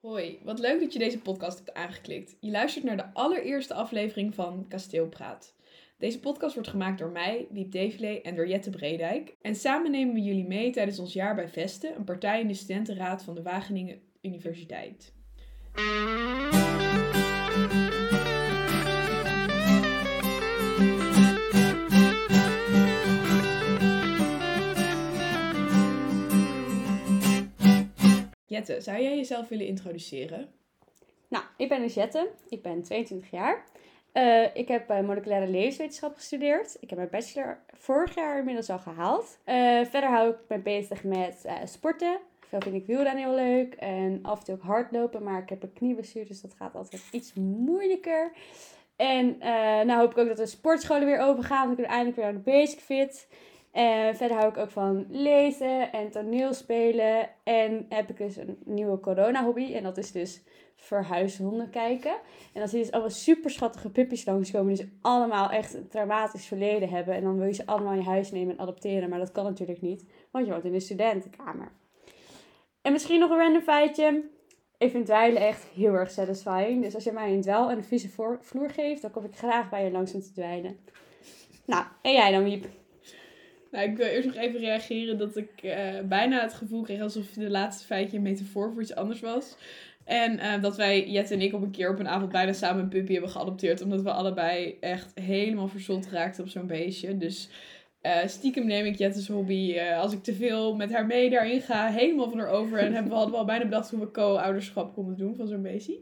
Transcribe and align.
Hoi, 0.00 0.38
wat 0.44 0.58
leuk 0.58 0.80
dat 0.80 0.92
je 0.92 0.98
deze 0.98 1.18
podcast 1.18 1.58
hebt 1.58 1.74
aangeklikt. 1.74 2.36
Je 2.40 2.50
luistert 2.50 2.84
naar 2.84 2.96
de 2.96 3.12
allereerste 3.12 3.74
aflevering 3.74 4.34
van 4.34 4.64
Kasteelpraat. 4.68 5.54
Deze 5.98 6.20
podcast 6.20 6.54
wordt 6.54 6.68
gemaakt 6.68 6.98
door 6.98 7.10
mij, 7.10 7.46
Wiep 7.50 7.72
Devele 7.72 8.22
en 8.22 8.34
door 8.34 8.48
Jette 8.48 8.70
Bredijk. 8.70 9.36
En 9.40 9.54
samen 9.54 9.90
nemen 9.90 10.14
we 10.14 10.20
jullie 10.20 10.46
mee 10.46 10.70
tijdens 10.70 10.98
ons 10.98 11.12
jaar 11.12 11.34
bij 11.34 11.48
Vesten, 11.48 11.96
een 11.96 12.04
partij 12.04 12.40
in 12.40 12.48
de 12.48 12.54
studentenraad 12.54 13.24
van 13.24 13.34
de 13.34 13.42
Wageningen 13.42 14.00
Universiteit. 14.20 15.12
Jette, 28.58 28.80
zou 28.80 29.02
jij 29.02 29.16
jezelf 29.16 29.48
willen 29.48 29.66
introduceren? 29.66 30.48
Nou, 31.28 31.44
ik 31.56 31.68
ben 31.68 31.80
dus 31.80 31.94
Jette. 31.94 32.30
Ik 32.48 32.62
ben 32.62 32.82
22 32.82 33.30
jaar. 33.30 33.64
Uh, 34.14 34.56
ik 34.56 34.68
heb 34.68 34.90
uh, 34.90 35.00
moleculaire 35.00 35.50
levenswetenschap 35.50 36.14
gestudeerd. 36.14 36.76
Ik 36.80 36.88
heb 36.88 36.98
mijn 36.98 37.10
bachelor 37.10 37.58
vorig 37.72 38.14
jaar 38.14 38.38
inmiddels 38.38 38.70
al 38.70 38.78
gehaald. 38.78 39.38
Uh, 39.46 39.54
verder 39.84 40.10
hou 40.10 40.30
ik 40.30 40.36
me 40.48 40.58
bezig 40.58 41.04
met 41.04 41.46
sporten. 41.64 42.18
Veel 42.40 42.60
vind 42.60 42.74
ik 42.74 42.86
wielrennen 42.86 43.24
heel 43.24 43.34
leuk. 43.34 43.74
En 43.74 44.18
af 44.22 44.38
en 44.38 44.44
toe 44.44 44.54
ook 44.54 44.62
hardlopen. 44.62 45.22
Maar 45.22 45.42
ik 45.42 45.48
heb 45.48 45.62
een 45.62 45.72
knieblessure, 45.72 46.26
dus 46.26 46.40
dat 46.40 46.54
gaat 46.54 46.74
altijd 46.74 47.02
iets 47.10 47.34
moeilijker. 47.34 48.32
En 48.96 49.38
nou 49.86 50.00
hoop 50.00 50.10
ik 50.10 50.18
ook 50.18 50.28
dat 50.28 50.36
de 50.36 50.46
sportscholen 50.46 51.06
weer 51.06 51.20
open 51.20 51.44
gaan. 51.44 51.66
Dan 51.66 51.84
ik 51.84 51.90
eindelijk 51.90 52.16
weer 52.16 52.26
aan 52.26 52.34
de 52.34 52.50
basic 52.50 52.80
fit. 52.80 53.28
En 53.78 54.16
verder 54.16 54.36
hou 54.36 54.48
ik 54.48 54.56
ook 54.56 54.70
van 54.70 55.06
lezen 55.08 55.92
en 55.92 56.10
toneelspelen. 56.10 57.28
En 57.44 57.86
heb 57.88 58.10
ik 58.10 58.16
dus 58.16 58.36
een 58.36 58.58
nieuwe 58.64 59.00
corona-hobby. 59.00 59.74
En 59.74 59.82
dat 59.82 59.96
is 59.96 60.12
dus 60.12 60.42
verhuishonden 60.76 61.70
kijken. 61.70 62.10
En 62.52 62.60
dan 62.60 62.68
zie 62.68 62.78
je 62.78 62.84
dus 62.84 62.92
allemaal 62.92 63.10
super 63.10 63.50
schattige 63.50 63.90
puppies 63.90 64.24
langskomen. 64.24 64.74
Die 64.74 64.84
dus 64.84 64.94
allemaal 65.00 65.50
echt 65.50 65.74
een 65.74 65.88
traumatisch 65.88 66.46
verleden 66.46 66.88
hebben. 66.88 67.14
En 67.14 67.22
dan 67.22 67.38
wil 67.38 67.46
je 67.46 67.52
ze 67.52 67.66
allemaal 67.66 67.92
in 67.92 67.98
je 67.98 68.04
huis 68.04 68.30
nemen 68.30 68.54
en 68.54 68.60
adopteren. 68.60 69.08
Maar 69.08 69.18
dat 69.18 69.32
kan 69.32 69.44
natuurlijk 69.44 69.80
niet. 69.80 70.04
Want 70.30 70.46
je 70.46 70.52
woont 70.52 70.64
in 70.64 70.74
een 70.74 70.80
studentenkamer. 70.80 71.72
En 72.82 72.92
misschien 72.92 73.20
nog 73.20 73.30
een 73.30 73.38
random 73.38 73.62
feitje. 73.62 74.24
Ik 74.78 74.90
vind 74.90 75.06
dweilen 75.06 75.42
echt 75.42 75.64
heel 75.64 75.94
erg 75.94 76.10
satisfying. 76.10 76.82
Dus 76.82 76.94
als 76.94 77.04
je 77.04 77.12
mij 77.12 77.32
een 77.32 77.40
dweil 77.40 77.70
en 77.70 77.76
een 77.76 77.84
vieze 77.84 78.08
vloer 78.40 78.70
geeft, 78.70 79.02
dan 79.02 79.10
kom 79.10 79.24
ik 79.24 79.36
graag 79.36 79.70
bij 79.70 79.84
je 79.84 79.90
langs 79.90 80.14
om 80.14 80.20
te 80.20 80.32
dweilen. 80.32 80.78
Nou, 81.64 81.84
en 82.02 82.12
jij 82.12 82.32
dan, 82.32 82.44
Wiep? 82.44 82.77
Nou, 83.70 83.90
ik 83.90 83.96
wil 83.96 84.06
eerst 84.06 84.26
nog 84.26 84.36
even 84.36 84.60
reageren 84.60 85.18
dat 85.18 85.36
ik 85.36 85.50
uh, 85.62 85.72
bijna 86.04 86.40
het 86.40 86.54
gevoel 86.54 86.82
kreeg 86.82 87.00
alsof 87.00 87.30
de 87.30 87.50
laatste 87.50 87.86
feitje 87.86 88.16
een 88.16 88.22
metafoor 88.22 88.72
voor 88.72 88.82
iets 88.82 88.94
anders 88.94 89.20
was. 89.20 89.56
En 90.04 90.32
uh, 90.32 90.62
dat 90.62 90.76
wij, 90.76 91.08
Jet 91.08 91.30
en 91.30 91.40
ik, 91.40 91.54
op 91.54 91.62
een 91.62 91.70
keer 91.70 91.90
op 91.90 91.98
een 91.98 92.08
avond 92.08 92.32
bijna 92.32 92.52
samen 92.52 92.82
een 92.82 92.88
puppy 92.88 93.12
hebben 93.12 93.30
geadopteerd. 93.30 93.82
Omdat 93.82 94.02
we 94.02 94.10
allebei 94.10 94.76
echt 94.80 95.18
helemaal 95.20 95.68
verzot 95.68 96.08
raakten 96.08 96.44
op 96.44 96.50
zo'n 96.50 96.66
beestje. 96.66 97.16
Dus 97.16 97.48
uh, 98.02 98.26
stiekem 98.26 98.66
neem 98.66 98.84
ik 98.84 98.98
Jette's 98.98 99.28
hobby, 99.28 99.78
als 99.80 100.12
ik 100.12 100.22
te 100.22 100.34
veel 100.34 100.76
met 100.76 100.92
haar 100.92 101.06
mee 101.06 101.30
daarin 101.30 101.60
ga, 101.60 101.86
helemaal 101.86 102.28
van 102.28 102.38
haar 102.38 102.48
over. 102.48 102.78
En 102.78 102.92
hebben 102.92 103.10
we, 103.10 103.16
hadden 103.16 103.32
we 103.32 103.40
al 103.40 103.44
bijna 103.44 103.64
bedacht 103.64 103.90
hoe 103.90 104.00
we 104.00 104.10
co-ouderschap 104.10 104.94
konden 104.94 105.16
doen 105.16 105.36
van 105.36 105.46
zo'n 105.46 105.62
beestje. 105.62 105.98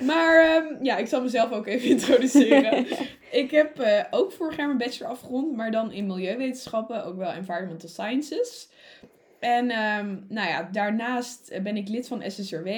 Maar 0.00 0.56
um, 0.56 0.84
ja, 0.84 0.96
ik 0.96 1.06
zal 1.06 1.22
mezelf 1.22 1.52
ook 1.52 1.66
even 1.66 1.88
introduceren. 1.96 2.86
ik 3.42 3.50
heb 3.50 3.80
uh, 3.80 4.04
ook 4.10 4.32
vorig 4.32 4.56
jaar 4.56 4.66
mijn 4.66 4.78
bachelor 4.78 5.10
afgerond, 5.10 5.56
maar 5.56 5.70
dan 5.70 5.92
in 5.92 6.06
milieuwetenschappen, 6.06 7.04
ook 7.04 7.16
wel 7.16 7.32
environmental 7.32 7.88
sciences. 7.88 8.68
En 9.38 9.64
um, 9.64 10.24
nou 10.28 10.48
ja, 10.48 10.68
daarnaast 10.72 11.62
ben 11.62 11.76
ik 11.76 11.88
lid 11.88 12.08
van 12.08 12.22
SSRW 12.26 12.68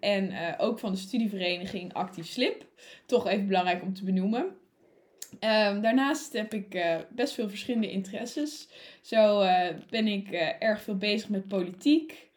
en 0.00 0.32
ook 0.58 0.78
van 0.78 0.92
de 0.92 0.98
studievereniging 0.98 1.92
Actief 1.92 2.26
Slip. 2.26 2.66
Toch 3.06 3.28
even 3.28 3.46
belangrijk 3.46 3.82
om 3.82 3.94
te 3.94 4.04
benoemen. 4.04 4.56
Um, 5.32 5.80
daarnaast 5.80 6.32
heb 6.32 6.54
ik 6.54 6.74
uh, 6.74 6.96
best 7.10 7.34
veel 7.34 7.48
verschillende 7.48 7.90
interesses. 7.90 8.68
Zo 9.02 9.38
ben 9.90 10.06
ik 10.06 10.30
erg 10.58 10.82
veel 10.82 10.96
bezig 10.96 11.28
met 11.28 11.48
politiek. 11.48 12.30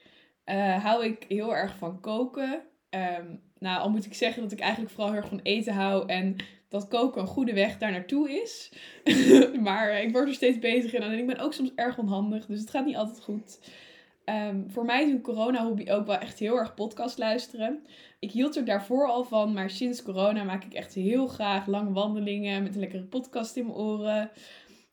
hou 0.81 1.06
ik 1.06 1.25
heel 1.28 1.56
erg 1.56 1.78
van 1.78 2.00
koken. 2.00 2.62
Um, 2.90 3.41
nou, 3.59 3.80
al 3.80 3.90
moet 3.90 4.06
ik 4.06 4.13
zeggen 4.13 4.41
dat 4.41 4.51
ik 4.51 4.59
eigenlijk 4.59 4.91
vooral 4.91 5.12
heel 5.12 5.22
erg 5.22 5.30
van 5.30 5.40
eten 5.44 5.74
hou 5.74 6.07
en 6.07 6.35
dat 6.69 6.88
koken 6.88 7.22
een 7.22 7.28
goede 7.28 7.53
weg 7.53 7.78
daar 7.78 7.91
naartoe 7.91 8.41
is. 8.41 8.72
maar 9.68 10.01
ik 10.01 10.12
word 10.12 10.28
er 10.28 10.34
steeds 10.34 10.59
beter 10.59 10.94
in 10.94 11.01
en 11.01 11.18
ik 11.18 11.28
ben 11.28 11.40
ook 11.40 11.53
soms 11.53 11.72
erg 11.75 11.97
onhandig, 11.97 12.46
dus 12.46 12.59
het 12.59 12.69
gaat 12.69 12.85
niet 12.85 12.96
altijd 12.96 13.24
goed. 13.24 13.59
Um, 14.31 14.69
voor 14.69 14.86
mij 14.86 15.03
is 15.03 15.12
een 15.12 15.22
corona-hobby 15.22 15.92
ook 15.92 16.06
wel 16.06 16.18
echt 16.18 16.40
heel 16.40 16.58
erg 16.58 16.74
podcast 16.74 17.18
luisteren. 17.18 17.86
Ik 18.19 18.31
hield 18.31 18.56
er 18.56 18.66
daarvoor 18.66 19.08
al 19.08 19.24
van, 19.24 19.53
maar 19.53 19.69
sinds 19.69 20.03
corona 20.03 20.44
maak 20.44 20.64
ik 20.64 20.74
echt 20.74 20.94
heel 20.94 21.28
graag 21.28 21.68
lange 21.68 21.92
wandelingen 21.92 22.64
met 22.64 22.74
een 22.74 22.80
lekkere 22.80 23.03
podcast 23.03 23.56
in 23.56 23.66
mijn 23.66 23.78
oren. 23.78 24.31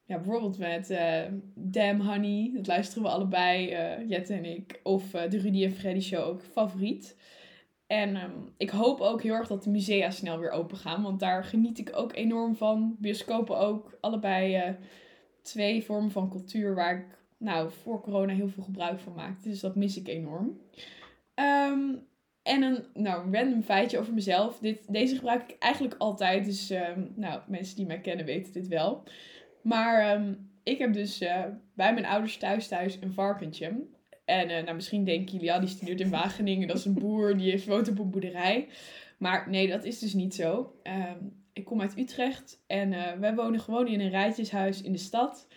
Ja, 0.04 0.16
bijvoorbeeld 0.16 0.58
met 0.58 0.90
uh, 0.90 1.22
Damn 1.54 2.00
Honey, 2.00 2.50
dat 2.54 2.66
luisteren 2.66 3.02
we 3.02 3.08
allebei, 3.08 3.72
uh, 3.72 4.08
Jette 4.08 4.34
en 4.34 4.44
ik. 4.44 4.80
Of 4.82 5.14
uh, 5.14 5.30
de 5.30 5.38
Rudy 5.38 5.64
en 5.64 5.72
Freddy 5.72 6.00
Show 6.00 6.26
ook 6.26 6.42
favoriet. 6.42 7.16
En 7.86 8.16
um, 8.16 8.52
ik 8.56 8.70
hoop 8.70 9.00
ook 9.00 9.22
heel 9.22 9.34
erg 9.34 9.48
dat 9.48 9.64
de 9.64 9.70
musea 9.70 10.10
snel 10.10 10.38
weer 10.38 10.50
open 10.50 10.76
gaan. 10.76 11.02
Want 11.02 11.20
daar 11.20 11.44
geniet 11.44 11.78
ik 11.78 11.90
ook 11.94 12.16
enorm 12.16 12.56
van. 12.56 12.96
Bioscopen 12.98 13.58
ook. 13.58 13.98
Allebei 14.00 14.76
twee 15.42 15.84
vormen 15.84 16.10
van 16.10 16.30
cultuur 16.30 16.74
waar 16.74 16.98
ik 16.98 17.18
nou, 17.38 17.70
voor 17.82 18.00
corona 18.00 18.32
heel 18.32 18.48
veel 18.48 18.62
gebruik 18.62 18.98
van 19.00 19.14
maakte. 19.14 19.48
Dus 19.48 19.60
dat 19.60 19.76
mis 19.76 19.96
ik 19.96 20.08
enorm. 20.08 20.60
Um, 21.34 22.06
en 22.42 22.62
een 22.62 22.84
nou, 22.94 23.34
random 23.36 23.62
feitje 23.62 23.98
over 23.98 24.14
mezelf. 24.14 24.58
Dit, 24.58 24.92
deze 24.92 25.14
gebruik 25.14 25.50
ik 25.50 25.56
eigenlijk 25.58 25.94
altijd. 25.98 26.44
Dus 26.44 26.70
um, 26.70 27.12
nou, 27.14 27.40
mensen 27.46 27.76
die 27.76 27.86
mij 27.86 28.00
kennen 28.00 28.26
weten 28.26 28.52
dit 28.52 28.68
wel. 28.68 29.02
Maar 29.62 30.20
ik 30.62 30.78
heb 30.78 30.92
dus 30.92 31.22
uh, 31.22 31.44
bij 31.74 31.92
mijn 31.92 32.06
ouders 32.06 32.36
thuis 32.36 32.68
thuis 32.68 32.98
een 33.00 33.12
varkentje. 33.12 33.86
En 34.24 34.50
uh, 34.50 34.62
nou, 34.62 34.74
misschien 34.74 35.04
denken 35.04 35.32
jullie, 35.32 35.46
ja, 35.46 35.58
die 35.58 35.68
studeert 35.68 36.00
in 36.00 36.10
Wageningen, 36.10 36.68
dat 36.68 36.76
is 36.76 36.84
een 36.84 36.94
boer, 36.94 37.36
die 37.36 37.50
heeft 37.50 37.66
woont 37.66 37.88
op 37.88 37.98
een 37.98 38.10
boerderij. 38.10 38.68
Maar 39.18 39.50
nee, 39.50 39.68
dat 39.68 39.84
is 39.84 39.98
dus 39.98 40.14
niet 40.14 40.34
zo. 40.34 40.74
Ik 41.52 41.64
kom 41.64 41.80
uit 41.80 41.98
Utrecht 41.98 42.64
en 42.66 42.92
uh, 42.92 43.12
wij 43.12 43.34
wonen 43.34 43.60
gewoon 43.60 43.86
in 43.86 44.00
een 44.00 44.10
rijtjeshuis 44.10 44.82
in 44.82 44.92
de 44.92 44.98
stad. 44.98 45.47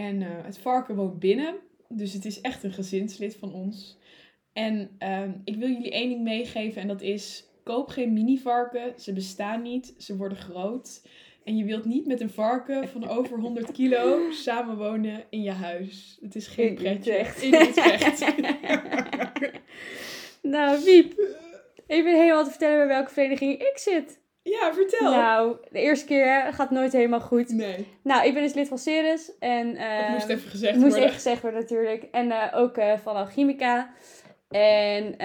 En 0.00 0.20
uh, 0.20 0.28
het 0.42 0.58
varken 0.58 0.94
woont 0.94 1.18
binnen, 1.18 1.54
dus 1.88 2.12
het 2.12 2.24
is 2.24 2.40
echt 2.40 2.62
een 2.62 2.72
gezinslid 2.72 3.36
van 3.36 3.52
ons. 3.52 3.98
En 4.52 4.90
um, 4.98 5.40
ik 5.44 5.56
wil 5.56 5.68
jullie 5.68 5.90
één 5.90 6.08
ding 6.08 6.22
meegeven 6.22 6.82
en 6.82 6.88
dat 6.88 7.02
is, 7.02 7.44
koop 7.64 7.88
geen 7.88 8.12
mini-varken, 8.12 9.00
ze 9.00 9.12
bestaan 9.12 9.62
niet, 9.62 9.94
ze 9.98 10.16
worden 10.16 10.38
groot. 10.38 11.02
En 11.44 11.56
je 11.56 11.64
wilt 11.64 11.84
niet 11.84 12.06
met 12.06 12.20
een 12.20 12.30
varken 12.30 12.88
van 12.88 13.08
over 13.08 13.38
100 13.38 13.72
kilo 13.72 14.30
samenwonen 14.46 15.24
in 15.30 15.42
je 15.42 15.50
huis. 15.50 16.18
Het 16.20 16.34
is 16.34 16.46
geen 16.46 16.74
pretje. 16.74 17.26
In 17.40 17.54
Utrecht. 17.54 18.24
nou, 20.42 20.84
Wiep. 20.84 21.38
Even 21.86 22.16
helemaal 22.16 22.44
te 22.44 22.50
vertellen 22.50 22.78
bij 22.78 22.86
welke 22.86 23.12
vereniging 23.12 23.52
ik 23.52 23.78
zit. 23.78 24.19
Ja, 24.42 24.74
vertel. 24.74 25.10
Nou, 25.10 25.56
de 25.70 25.80
eerste 25.80 26.06
keer 26.06 26.52
gaat 26.52 26.70
nooit 26.70 26.92
helemaal 26.92 27.20
goed. 27.20 27.48
Nee. 27.48 27.86
Nou, 28.02 28.26
ik 28.26 28.34
ben 28.34 28.42
dus 28.42 28.54
lid 28.54 28.68
van 28.68 28.78
Ceres. 28.78 29.38
En, 29.38 29.66
uh, 29.66 30.00
dat 30.00 30.08
moest 30.08 30.28
even 30.28 30.50
gezegd 30.50 30.74
moest 30.74 30.86
worden. 30.86 31.02
even 31.02 31.14
gezegd 31.14 31.42
worden 31.42 31.60
natuurlijk. 31.60 32.02
En 32.10 32.26
uh, 32.26 32.46
ook 32.54 32.78
uh, 32.78 32.98
van 32.98 33.16
Alchemica. 33.16 33.90
En 34.48 35.16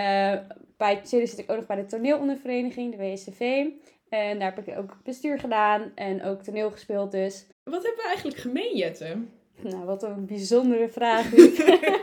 bij 0.78 1.00
Ceres 1.04 1.30
zit 1.30 1.40
ik 1.40 1.52
ook 1.52 1.58
nog 1.58 1.66
bij 1.66 1.76
de 1.76 1.86
toneelondervereniging, 1.86 2.96
de 2.96 2.98
WSCV. 2.98 3.66
En 4.10 4.40
daar 4.40 4.56
heb 4.56 4.68
ik 4.68 4.78
ook 4.78 4.98
bestuur 5.04 5.40
gedaan 5.40 5.92
en 5.96 6.24
ook 6.24 6.42
toneel 6.42 6.72
gespeeld 6.72 7.12
dus. 7.12 7.46
Wat 7.64 7.84
hebben 7.84 8.04
we 8.04 8.08
eigenlijk 8.08 8.38
gemeen, 8.38 8.76
Jette? 8.76 9.18
Nou, 9.62 9.86
wat 9.86 10.04
een 10.04 10.26
bijzondere 10.26 10.90
vraag. 10.90 11.32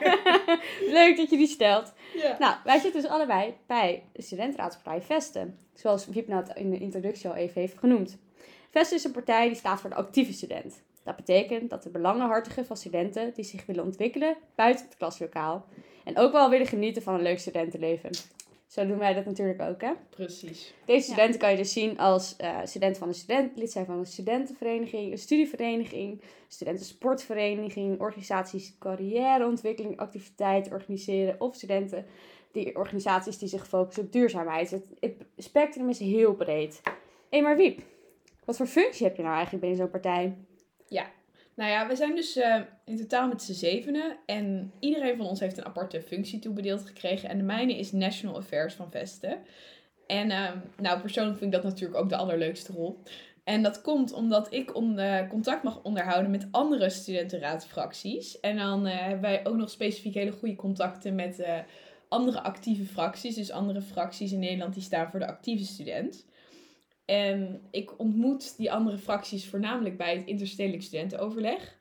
Leuk 0.98 1.16
dat 1.16 1.30
je 1.30 1.36
die 1.36 1.46
stelt. 1.46 1.92
Ja. 2.14 2.36
Nou, 2.38 2.54
wij 2.64 2.78
zitten 2.78 3.02
dus 3.02 3.10
allebei 3.10 3.54
bij 3.66 4.02
de 4.12 4.22
studentenraadspartij 4.22 5.02
Vesten. 5.02 5.58
Zoals 5.74 6.06
Wiep 6.06 6.28
nou 6.28 6.44
in 6.54 6.70
de 6.70 6.78
introductie 6.78 7.28
al 7.28 7.36
even 7.36 7.60
heeft 7.60 7.78
genoemd. 7.78 8.18
Vesten 8.70 8.96
is 8.96 9.04
een 9.04 9.12
partij 9.12 9.46
die 9.46 9.56
staat 9.56 9.80
voor 9.80 9.90
de 9.90 9.96
actieve 9.96 10.32
student. 10.32 10.82
Dat 11.04 11.16
betekent 11.16 11.70
dat 11.70 11.82
de 11.82 11.90
belangenhartigen 11.90 12.66
van 12.66 12.76
studenten 12.76 13.34
die 13.34 13.44
zich 13.44 13.66
willen 13.66 13.84
ontwikkelen 13.84 14.36
buiten 14.54 14.84
het 14.84 14.96
klaslokaal. 14.96 15.66
En 16.04 16.18
ook 16.18 16.32
wel 16.32 16.50
willen 16.50 16.66
genieten 16.66 17.02
van 17.02 17.14
een 17.14 17.22
leuk 17.22 17.38
studentenleven. 17.38 18.10
Zo 18.66 18.86
doen 18.86 18.98
wij 18.98 19.14
dat 19.14 19.24
natuurlijk 19.24 19.62
ook, 19.62 19.80
hè? 19.80 19.92
Precies. 20.10 20.74
Deze 20.84 21.02
studenten 21.02 21.32
ja. 21.32 21.38
kan 21.38 21.50
je 21.50 21.56
dus 21.56 21.72
zien 21.72 21.98
als 21.98 22.36
uh, 22.40 22.58
student 22.64 22.98
van 22.98 23.08
een 23.08 23.14
student, 23.14 23.56
lid 23.56 23.72
zijn 23.72 23.86
van 23.86 23.98
een 23.98 24.06
studentenvereniging, 24.06 25.12
een 25.12 25.18
studievereniging, 25.18 26.20
studentensportvereniging, 26.48 28.00
organisaties 28.00 28.74
carrièreontwikkeling, 28.78 29.98
activiteiten 29.98 30.72
organiseren 30.72 31.40
of 31.40 31.54
studenten 31.54 32.06
die 32.52 32.76
organisaties 32.76 33.38
die 33.38 33.48
zich 33.48 33.68
focussen 33.68 34.02
op 34.04 34.12
duurzaamheid. 34.12 34.70
Het, 34.70 35.14
spectrum 35.36 35.88
is 35.88 35.98
heel 35.98 36.34
breed. 36.34 36.80
Hé, 37.30 37.40
maar 37.40 37.56
Wiep, 37.56 37.82
wat 38.44 38.56
voor 38.56 38.66
functie 38.66 39.06
heb 39.06 39.16
je 39.16 39.22
nou 39.22 39.34
eigenlijk 39.34 39.64
binnen 39.64 39.80
zo'n 39.80 39.90
partij? 39.90 40.36
Ja, 40.88 41.10
Nou 41.54 41.70
ja, 41.70 41.88
we 41.88 41.96
zijn 41.96 42.14
dus 42.14 42.36
uh, 42.36 42.60
in 42.84 42.96
totaal 42.96 43.28
met 43.28 43.42
z'n 43.42 43.52
zevenen. 43.52 44.16
En 44.26 44.72
iedereen 44.78 45.16
van 45.16 45.26
ons 45.26 45.40
heeft 45.40 45.56
een 45.56 45.64
aparte 45.64 46.02
functie 46.02 46.38
toebedeeld 46.38 46.86
gekregen. 46.86 47.28
En 47.28 47.38
de 47.38 47.44
mijne 47.44 47.78
is 47.78 47.92
National 47.92 48.36
Affairs 48.36 48.74
van 48.74 48.90
Vesten. 48.90 49.38
En 50.06 50.30
uh, 50.30 50.50
nou, 50.76 51.00
persoonlijk 51.00 51.38
vind 51.38 51.54
ik 51.54 51.62
dat 51.62 51.70
natuurlijk 51.70 52.00
ook 52.00 52.08
de 52.08 52.16
allerleukste 52.16 52.72
rol. 52.72 52.98
En 53.44 53.62
dat 53.62 53.80
komt 53.80 54.12
omdat 54.12 54.52
ik 54.52 54.76
uh, 54.76 55.28
contact 55.28 55.62
mag 55.62 55.82
onderhouden 55.82 56.30
met 56.30 56.48
andere 56.50 56.90
studentenraadfracties. 56.90 58.40
En 58.40 58.56
dan 58.56 58.86
hebben 58.86 59.20
wij 59.20 59.46
ook 59.46 59.56
nog 59.56 59.70
specifiek 59.70 60.14
hele 60.14 60.32
goede 60.32 60.56
contacten 60.56 61.14
met 61.14 61.44
andere 62.12 62.42
actieve 62.42 62.84
fracties. 62.84 63.34
Dus 63.34 63.50
andere 63.50 63.82
fracties 63.82 64.32
in 64.32 64.38
Nederland 64.38 64.74
die 64.74 64.82
staan 64.82 65.10
voor 65.10 65.20
de 65.20 65.26
actieve 65.26 65.64
student. 65.64 66.26
En 67.04 67.60
ik 67.70 67.98
ontmoet 67.98 68.56
die 68.56 68.72
andere 68.72 68.98
fracties 68.98 69.48
voornamelijk 69.48 69.96
bij 69.96 70.16
het 70.16 70.26
interstedelijk 70.26 70.82
studentenoverleg. 70.82 71.80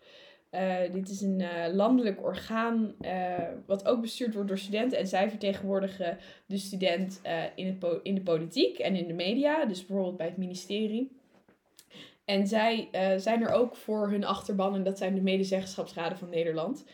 Uh, 0.52 0.78
dit 0.92 1.10
is 1.10 1.22
een 1.22 1.40
uh, 1.40 1.74
landelijk 1.74 2.24
orgaan 2.24 2.96
uh, 3.02 3.38
wat 3.66 3.86
ook 3.86 4.02
bestuurd 4.02 4.34
wordt 4.34 4.48
door 4.48 4.58
studenten. 4.58 4.98
En 4.98 5.08
zij 5.08 5.30
vertegenwoordigen 5.30 6.18
de 6.46 6.58
student 6.58 7.22
in, 7.56 7.80
in 8.04 8.16
de 8.16 8.22
politiek 8.22 8.78
en 8.78 8.96
in 8.96 9.08
de 9.08 9.14
media. 9.14 9.66
Dus 9.66 9.86
bijvoorbeeld 9.86 10.18
bij 10.18 10.28
het 10.28 10.38
ministerie. 10.38 11.12
En 12.26 12.48
zij 12.48 12.90
zijn 13.18 13.42
er 13.42 13.52
ook 13.52 13.76
voor 13.76 14.10
hun 14.10 14.24
achterban. 14.24 14.76
En 14.76 14.84
dat 14.84 14.98
zijn 14.98 15.16
de 15.16 15.22
medezeggenschapsraden 15.22 16.18
van 16.18 16.30
Nederland. 16.30 16.86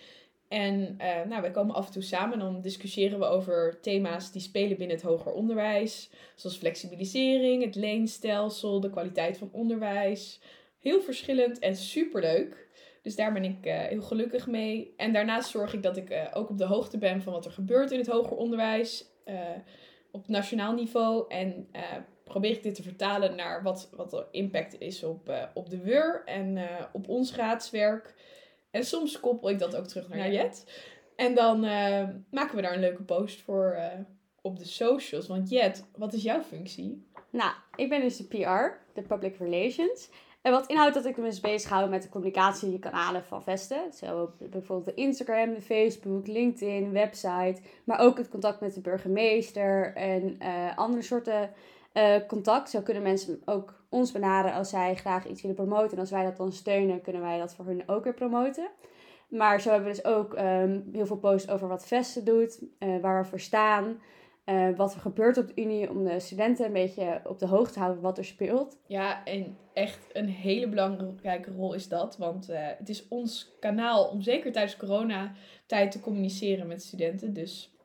En 0.47 0.97
uh, 1.01 1.29
nou, 1.29 1.41
wij 1.41 1.51
komen 1.51 1.75
af 1.75 1.85
en 1.85 1.91
toe 1.91 2.01
samen 2.01 2.33
en 2.33 2.39
dan 2.39 2.61
discussiëren 2.61 3.19
we 3.19 3.25
over 3.25 3.79
thema's 3.81 4.31
die 4.31 4.41
spelen 4.41 4.77
binnen 4.77 4.95
het 4.95 5.05
hoger 5.05 5.31
onderwijs. 5.31 6.09
Zoals 6.35 6.57
flexibilisering, 6.57 7.63
het 7.63 7.75
leenstelsel, 7.75 8.79
de 8.79 8.89
kwaliteit 8.89 9.37
van 9.37 9.49
onderwijs. 9.51 10.39
Heel 10.79 11.01
verschillend 11.01 11.59
en 11.59 11.75
superleuk. 11.75 12.67
Dus 13.01 13.15
daar 13.15 13.33
ben 13.33 13.43
ik 13.43 13.65
uh, 13.65 13.79
heel 13.79 14.01
gelukkig 14.01 14.47
mee. 14.47 14.93
En 14.97 15.13
daarnaast 15.13 15.49
zorg 15.49 15.73
ik 15.73 15.83
dat 15.83 15.97
ik 15.97 16.09
uh, 16.09 16.23
ook 16.33 16.49
op 16.49 16.57
de 16.57 16.65
hoogte 16.65 16.97
ben 16.97 17.21
van 17.21 17.33
wat 17.33 17.45
er 17.45 17.51
gebeurt 17.51 17.91
in 17.91 17.97
het 17.97 18.07
hoger 18.07 18.37
onderwijs. 18.37 19.05
op 20.11 20.27
nationaal 20.27 20.73
niveau. 20.73 21.25
En 21.29 21.67
probeer 22.23 22.51
ik 22.51 22.63
dit 22.63 22.75
te 22.75 22.83
vertalen 22.83 23.35
naar 23.35 23.63
wat, 23.63 23.89
wat 23.95 24.09
de 24.09 24.25
impact 24.31 24.79
is 24.79 25.03
op, 25.03 25.49
op 25.53 25.69
de 25.69 25.81
WUR 25.81 26.21
en 26.25 26.57
op 26.91 27.09
ons 27.09 27.35
raadswerk. 27.35 28.15
En 28.77 28.85
soms 28.85 29.19
koppel 29.19 29.49
ik 29.49 29.59
dat 29.59 29.75
ook 29.75 29.85
terug 29.85 30.09
naar 30.09 30.31
Jet. 30.31 30.65
En 31.15 31.35
dan 31.35 31.65
uh, 31.65 32.03
maken 32.31 32.55
we 32.55 32.61
daar 32.61 32.73
een 32.73 32.79
leuke 32.79 33.03
post 33.03 33.41
voor 33.41 33.75
uh, 33.77 33.85
op 34.41 34.59
de 34.59 34.65
socials. 34.65 35.27
Want 35.27 35.49
Jet, 35.49 35.85
wat 35.95 36.13
is 36.13 36.23
jouw 36.23 36.41
functie? 36.41 37.07
Nou, 37.29 37.51
ik 37.75 37.89
ben 37.89 38.01
dus 38.01 38.17
de 38.17 38.23
PR, 38.23 38.93
de 38.93 39.01
Public 39.07 39.37
Relations. 39.37 40.09
En 40.41 40.51
wat 40.51 40.67
inhoudt 40.67 40.93
dat 40.93 41.05
ik 41.05 41.17
me 41.17 41.23
dus 41.23 41.39
bezig 41.39 41.69
hou 41.69 41.89
met 41.89 42.01
de 42.01 42.09
communicatiekanalen 42.09 43.23
van 43.23 43.43
Vesten. 43.43 43.93
Zo 43.93 44.33
bijvoorbeeld 44.39 44.95
de 44.95 45.01
Instagram, 45.01 45.53
de 45.53 45.61
Facebook, 45.61 46.27
LinkedIn, 46.27 46.91
website. 46.91 47.61
Maar 47.83 47.99
ook 47.99 48.17
het 48.17 48.29
contact 48.29 48.59
met 48.59 48.73
de 48.73 48.81
burgemeester 48.81 49.95
en 49.95 50.37
uh, 50.41 50.77
andere 50.77 51.01
soorten 51.01 51.49
contact. 52.27 52.69
Zo 52.69 52.81
kunnen 52.81 53.03
mensen 53.03 53.41
ook 53.45 53.76
ons 53.89 54.11
benaderen 54.11 54.57
als 54.57 54.69
zij 54.69 54.95
graag 54.95 55.27
iets 55.27 55.41
willen 55.41 55.55
promoten. 55.55 55.91
En 55.91 55.99
als 55.99 56.11
wij 56.11 56.23
dat 56.23 56.37
dan 56.37 56.51
steunen, 56.51 57.01
kunnen 57.01 57.21
wij 57.21 57.37
dat 57.37 57.55
voor 57.55 57.65
hun 57.65 57.83
ook 57.85 58.03
weer 58.03 58.13
promoten. 58.13 58.69
Maar 59.29 59.61
zo 59.61 59.69
hebben 59.69 59.89
we 59.89 59.95
dus 59.95 60.05
ook 60.05 60.37
um, 60.37 60.89
heel 60.91 61.05
veel 61.05 61.17
posts 61.17 61.49
over 61.49 61.67
wat 61.67 61.87
Vesten 61.87 62.25
doet, 62.25 62.63
uh, 62.79 63.01
waar 63.01 63.21
we 63.21 63.29
voor 63.29 63.39
staan. 63.39 64.01
Uh, 64.45 64.75
wat 64.75 64.93
er 64.93 64.99
gebeurt 64.99 65.37
op 65.37 65.47
de 65.47 65.61
Unie 65.61 65.89
om 65.89 66.03
de 66.03 66.19
studenten 66.19 66.65
een 66.65 66.73
beetje 66.73 67.21
op 67.23 67.39
de 67.39 67.47
hoogte 67.47 67.73
te 67.73 67.79
houden 67.79 68.01
wat 68.01 68.17
er 68.17 68.25
speelt. 68.25 68.77
Ja, 68.85 69.23
en 69.25 69.57
echt 69.73 70.09
een 70.13 70.27
hele 70.27 70.67
belangrijke 70.67 71.51
rol 71.51 71.73
is 71.73 71.87
dat. 71.87 72.17
Want 72.17 72.49
uh, 72.49 72.57
het 72.77 72.89
is 72.89 73.07
ons 73.07 73.55
kanaal 73.59 74.07
om 74.07 74.21
zeker 74.21 74.51
tijdens 74.51 74.77
coronatijd 74.77 75.91
te 75.91 75.99
communiceren 75.99 76.67
met 76.67 76.83
studenten. 76.83 77.33
Dus 77.33 77.75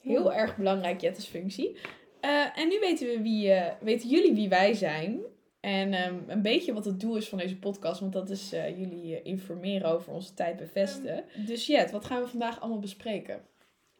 heel 0.00 0.32
erg 0.32 0.56
belangrijk, 0.56 1.00
Jette's 1.00 1.26
functie. 1.26 1.78
Uh, 2.20 2.58
en 2.58 2.68
nu 2.68 2.78
weten, 2.80 3.06
we 3.06 3.22
wie, 3.22 3.52
weten 3.80 4.08
jullie 4.08 4.34
wie 4.34 4.48
wij 4.48 4.72
zijn. 4.74 5.20
En 5.64 5.94
um, 6.06 6.24
een 6.26 6.42
beetje 6.42 6.72
wat 6.72 6.84
het 6.84 7.00
doel 7.00 7.16
is 7.16 7.28
van 7.28 7.38
deze 7.38 7.58
podcast, 7.58 8.00
want 8.00 8.12
dat 8.12 8.30
is 8.30 8.52
uh, 8.52 8.78
jullie 8.78 9.20
uh, 9.20 9.26
informeren 9.26 9.90
over 9.90 10.12
onze 10.12 10.34
tijd 10.34 10.56
bevesten. 10.56 11.16
Um, 11.16 11.46
dus 11.46 11.66
Jet, 11.66 11.90
wat 11.90 12.04
gaan 12.04 12.22
we 12.22 12.28
vandaag 12.28 12.60
allemaal 12.60 12.78
bespreken? 12.78 13.42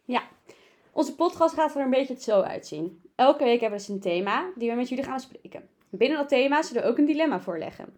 Ja, 0.04 0.22
onze 0.92 1.14
podcast 1.14 1.54
gaat 1.54 1.74
er 1.74 1.82
een 1.82 1.90
beetje 1.90 2.20
zo 2.20 2.40
uitzien. 2.40 3.02
Elke 3.14 3.44
week 3.44 3.60
hebben 3.60 3.78
we 3.78 3.86
dus 3.86 3.94
een 3.94 4.00
thema 4.00 4.52
die 4.56 4.70
we 4.70 4.76
met 4.76 4.88
jullie 4.88 5.04
gaan 5.04 5.14
bespreken. 5.14 5.68
Binnen 5.90 6.18
dat 6.18 6.28
thema 6.28 6.62
zullen 6.62 6.82
we 6.82 6.88
ook 6.88 6.98
een 6.98 7.04
dilemma 7.04 7.40
voorleggen. 7.40 7.96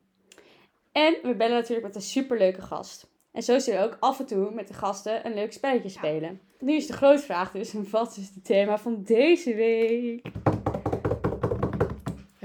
En 0.93 1.17
we 1.23 1.35
bellen 1.35 1.57
natuurlijk 1.57 1.87
met 1.87 1.97
een 1.97 2.03
superleuke 2.03 2.63
gast. 2.63 3.11
En 3.33 3.43
zo 3.43 3.59
zullen 3.59 3.81
we 3.81 3.87
ook 3.87 3.97
af 4.01 4.19
en 4.19 4.27
toe 4.27 4.51
met 4.51 4.69
de 4.69 4.75
gasten 4.75 5.27
een 5.27 5.35
leuk 5.35 5.53
spelletje 5.53 5.89
spelen. 5.89 6.41
Ja. 6.59 6.65
Nu 6.67 6.75
is 6.75 6.87
de 6.87 6.93
grote 6.93 7.23
vraag 7.23 7.51
dus, 7.51 7.73
wat 7.91 8.17
is 8.17 8.31
het 8.35 8.45
thema 8.45 8.79
van 8.79 9.03
deze 9.03 9.55
week? 9.55 10.23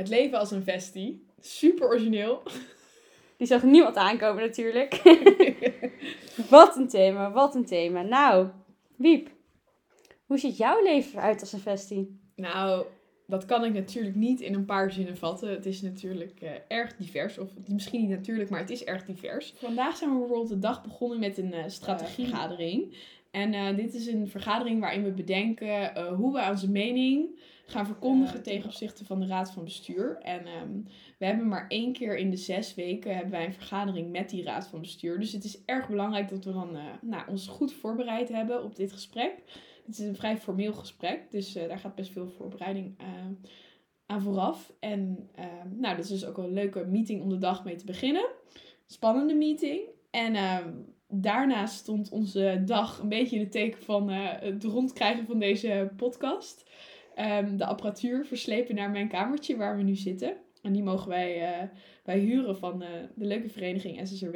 Het 0.01 0.09
leven 0.09 0.39
als 0.39 0.51
een 0.51 0.63
vestie. 0.63 1.25
Super 1.39 1.87
origineel. 1.87 2.41
Die 3.37 3.47
zag 3.47 3.63
niemand 3.63 3.95
aankomen 3.95 4.43
natuurlijk. 4.43 5.01
wat 6.49 6.75
een 6.75 6.87
thema, 6.87 7.31
wat 7.31 7.55
een 7.55 7.65
thema. 7.65 8.01
Nou, 8.01 8.47
Wiep, 8.95 9.29
hoe 10.25 10.37
ziet 10.37 10.57
jouw 10.57 10.83
leven 10.83 11.19
eruit 11.19 11.39
als 11.39 11.53
een 11.53 11.59
vestie? 11.59 12.19
Nou, 12.35 12.85
dat 13.27 13.45
kan 13.45 13.65
ik 13.65 13.73
natuurlijk 13.73 14.15
niet 14.15 14.41
in 14.41 14.53
een 14.53 14.65
paar 14.65 14.91
zinnen 14.91 15.17
vatten. 15.17 15.49
Het 15.49 15.65
is 15.65 15.81
natuurlijk 15.81 16.41
uh, 16.41 16.49
erg 16.67 16.95
divers. 16.95 17.37
Of 17.37 17.49
misschien 17.67 18.01
niet 18.01 18.09
natuurlijk, 18.09 18.49
maar 18.49 18.59
het 18.59 18.69
is 18.69 18.83
erg 18.83 19.05
divers. 19.05 19.53
Vandaag 19.57 19.97
zijn 19.97 20.11
we 20.11 20.17
bijvoorbeeld 20.17 20.49
de 20.49 20.59
dag 20.59 20.83
begonnen 20.83 21.19
met 21.19 21.37
een 21.37 21.53
uh, 21.53 21.63
strategievergadering. 21.67 22.95
En 23.31 23.53
uh, 23.53 23.75
dit 23.75 23.93
is 23.93 24.07
een 24.07 24.27
vergadering 24.27 24.79
waarin 24.79 25.03
we 25.03 25.11
bedenken 25.11 26.05
hoe 26.13 26.33
we 26.33 26.49
onze 26.49 26.71
mening 26.71 27.39
gaan 27.71 27.85
verkondigen 27.85 28.43
tegen 28.43 28.65
opzichte 28.65 29.05
van 29.05 29.19
de 29.19 29.25
raad 29.25 29.51
van 29.51 29.63
bestuur. 29.63 30.17
En 30.17 30.47
um, 30.47 30.83
we 31.17 31.25
hebben 31.25 31.47
maar 31.47 31.67
één 31.67 31.93
keer 31.93 32.17
in 32.17 32.29
de 32.29 32.37
zes 32.37 32.75
weken 32.75 33.13
hebben 33.13 33.31
wij 33.31 33.45
een 33.45 33.53
vergadering 33.53 34.11
met 34.11 34.29
die 34.29 34.43
raad 34.43 34.67
van 34.67 34.81
bestuur. 34.81 35.19
Dus 35.19 35.31
het 35.31 35.43
is 35.43 35.65
erg 35.65 35.87
belangrijk 35.89 36.29
dat 36.29 36.45
we 36.45 36.51
dan 36.51 36.75
uh, 36.75 36.83
nou, 37.01 37.29
ons 37.29 37.47
goed 37.47 37.73
voorbereid 37.73 38.29
hebben 38.29 38.63
op 38.63 38.75
dit 38.75 38.91
gesprek. 38.91 39.33
Het 39.85 39.99
is 39.99 40.05
een 40.05 40.15
vrij 40.15 40.37
formeel 40.37 40.73
gesprek, 40.73 41.31
dus 41.31 41.55
uh, 41.55 41.67
daar 41.67 41.79
gaat 41.79 41.95
best 41.95 42.11
veel 42.11 42.29
voorbereiding 42.29 43.01
uh, 43.01 43.07
aan 44.05 44.21
vooraf. 44.21 44.73
En 44.79 45.29
ehm, 45.35 45.79
nou, 45.79 45.95
dat 45.95 46.05
is 46.05 46.11
dus 46.11 46.25
ook 46.25 46.37
een 46.37 46.53
leuke 46.53 46.85
meeting 46.85 47.21
om 47.21 47.29
de 47.29 47.37
dag 47.37 47.63
mee 47.63 47.75
te 47.75 47.85
beginnen. 47.85 48.29
Spannende 48.85 49.33
meeting. 49.33 49.81
En 50.11 50.35
ehm, 50.35 50.69
daarnaast 51.07 51.75
stond 51.75 52.09
onze 52.09 52.61
dag 52.65 52.99
een 52.99 53.09
beetje 53.09 53.35
in 53.35 53.41
het 53.41 53.51
teken 53.51 53.83
van 53.83 54.09
het 54.09 54.63
rondkrijgen 54.63 55.25
van 55.25 55.39
deze 55.39 55.91
podcast 55.95 56.69
um, 57.15 57.57
de 57.57 57.65
apparatuur 57.65 58.25
verslepen 58.25 58.75
naar 58.75 58.91
mijn 58.91 59.07
kamertje 59.07 59.57
waar 59.57 59.77
we 59.77 59.83
nu 59.83 59.95
zitten. 59.95 60.37
En 60.61 60.73
die 60.73 60.83
mogen 60.83 61.09
wij, 61.09 61.61
uh, 61.61 61.67
wij 62.03 62.19
huren 62.19 62.57
van 62.57 62.81
uh, 62.81 62.87
de 63.15 63.25
leuke 63.25 63.49
vereniging 63.49 64.07
SSRW. 64.07 64.35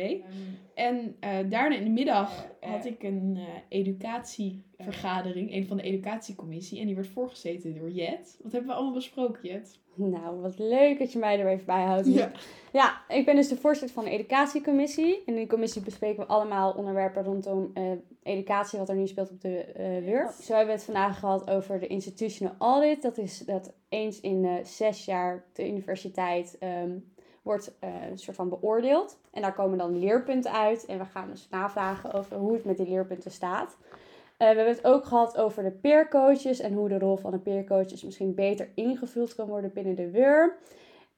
En 0.74 1.16
uh, 1.24 1.50
daarna 1.50 1.76
in 1.76 1.84
de 1.84 1.90
middag 1.90 2.48
had 2.60 2.86
ik 2.86 3.04
een 3.04 3.40
educatievergadering, 3.70 5.54
een 5.54 5.68
van 5.68 5.78
de 5.78 5.84
educatiecommissie. 5.84 6.80
En 6.80 6.86
die 6.86 6.96
werd 6.96 7.08
voorgezeten 7.08 7.76
door 7.76 7.90
Jet. 7.90 8.40
Wat 8.44 8.52
hebben 8.52 8.70
we 8.70 8.76
allemaal 8.76 8.94
besproken, 8.94 9.48
Jet? 9.48 9.80
Nou, 9.96 10.42
wat 10.42 10.60
leuk 10.60 11.00
dat 11.00 11.12
je 11.12 11.20
mij 11.20 11.40
er 11.40 11.48
even 11.48 11.66
bij 11.66 11.84
houdt. 11.84 12.08
Ja. 12.08 12.32
ja, 12.74 13.02
ik 13.08 13.26
ben 13.26 13.36
dus 13.36 13.48
de 13.48 13.58
voorzitter 13.58 13.96
van 13.96 14.04
de 14.04 14.10
educatiecommissie. 14.10 15.24
In 15.26 15.36
die 15.36 15.48
commissie 15.48 15.82
bespreken 15.82 16.20
we 16.20 16.26
allemaal 16.26 16.72
onderwerpen 16.72 17.24
rondom 17.24 17.72
uh, 17.74 17.92
educatie, 18.24 18.80
wat 18.80 18.90
er 18.90 18.96
nu 18.96 19.08
speelt 19.08 19.32
op 19.32 19.42
de 19.42 19.66
uh. 20.06 20.30
Zo 20.30 20.54
hebben 20.54 20.66
we 20.66 20.72
het 20.72 20.84
vandaag 20.84 21.20
gehad 21.20 21.50
over 21.50 21.80
de 21.80 21.88
institutional 21.88 22.56
audit. 22.58 23.02
Dat 23.02 23.18
is 23.18 23.38
dat 23.38 23.74
eens 23.90 24.20
in 24.20 24.44
uh, 24.44 24.54
zes 24.64 25.06
jaar 25.06 25.46
de 25.54 25.68
universiteit 25.68 26.58
um, 26.84 27.14
wordt 27.46 27.78
een 27.80 28.18
soort 28.18 28.36
van 28.36 28.50
beoordeeld. 28.50 29.20
En 29.32 29.42
daar 29.42 29.54
komen 29.54 29.78
dan 29.78 30.00
leerpunten 30.00 30.52
uit. 30.52 30.86
En 30.86 30.98
we 30.98 31.06
gaan 31.06 31.30
dus 31.30 31.48
navragen 31.50 32.14
over 32.14 32.38
hoe 32.38 32.54
het 32.54 32.66
met 32.66 32.78
die 32.78 32.88
leerpunten 32.88 33.32
staat. 33.32 33.78
Uh, 33.80 34.38
we 34.38 34.46
hebben 34.46 34.68
het 34.68 34.86
ook 34.86 35.06
gehad 35.06 35.38
over 35.38 35.64
de 35.64 35.72
peercoaches 35.72 36.60
en 36.60 36.74
hoe 36.74 36.90
de 36.90 37.00
rol 37.00 37.16
van 37.16 37.32
de 37.32 37.38
peercoaches 37.38 38.04
misschien 38.04 38.36
beter 38.36 38.70
ingevuld 38.76 39.36
kan 39.36 39.48
worden 39.48 39.74
binnen 39.74 39.96
de 39.96 40.12
WUR. 40.12 40.58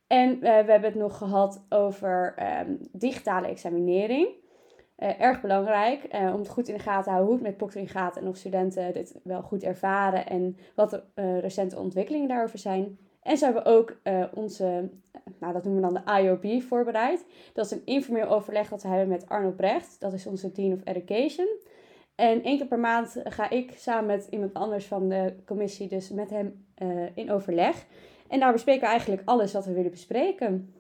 En 0.08 0.30
uh, 0.34 0.40
we 0.40 0.48
hebben 0.48 0.84
het 0.84 0.96
nog 0.96 1.18
gehad 1.18 1.66
over 1.70 2.36
um, 2.60 2.78
digitale 2.92 3.48
examinering. 3.48 4.28
Erg 4.98 5.42
belangrijk 5.42 6.08
om 6.12 6.40
het 6.40 6.50
goed 6.50 6.68
in 6.68 6.74
de 6.74 6.80
gaten 6.80 7.04
te 7.04 7.10
houden 7.10 7.28
hoe 7.28 7.38
het 7.38 7.48
met 7.48 7.58
proctoring 7.58 7.92
gaat 7.92 8.18
en 8.18 8.28
of 8.28 8.38
studenten 8.38 8.94
dit 8.94 9.20
wel 9.24 9.42
goed 9.42 9.64
ervaren 9.64 10.28
en 10.28 10.58
wat 10.76 10.90
de 10.90 11.40
recente 11.40 11.80
ontwikkelingen 11.80 12.28
daarover 12.28 12.60
zijn. 12.60 12.98
En 13.28 13.38
zo 13.38 13.46
hebben 13.46 13.66
ook 13.66 13.98
onze, 14.34 14.90
nou 15.40 15.54
dat 15.54 15.64
noemen 15.64 15.82
we 15.84 15.94
dan 15.94 16.04
de 16.06 16.22
IOB 16.22 16.62
voorbereid. 16.62 17.26
Dat 17.54 17.66
is 17.66 17.72
een 17.72 17.86
informeel 17.86 18.28
overleg 18.28 18.70
dat 18.70 18.82
we 18.82 18.88
hebben 18.88 19.08
met 19.08 19.30
Arno 19.30 19.52
Brecht, 19.52 20.00
dat 20.00 20.14
is 20.14 20.28
onze 20.28 20.52
Dean 20.52 20.74
of 20.74 20.80
Education. 20.84 21.48
En 22.16 22.44
één 22.44 22.58
keer 22.58 22.68
per 22.68 22.80
maand 22.80 23.22
ga 23.24 23.50
ik 23.50 23.74
samen 23.78 24.06
met 24.06 24.28
iemand 24.30 24.54
anders 24.54 24.86
van 24.86 25.10
de 25.10 25.36
commissie, 25.46 25.88
dus 25.88 26.10
met 26.10 26.30
hem 26.30 26.66
uh, 26.78 27.06
in 27.14 27.32
overleg. 27.32 27.86
En 28.28 28.40
daar 28.40 28.52
bespreken 28.52 28.82
we 28.82 28.88
eigenlijk 28.88 29.22
alles 29.26 29.54
wat 29.54 29.66
we 29.66 29.74
willen 29.74 29.92
bespreken. 29.92 30.74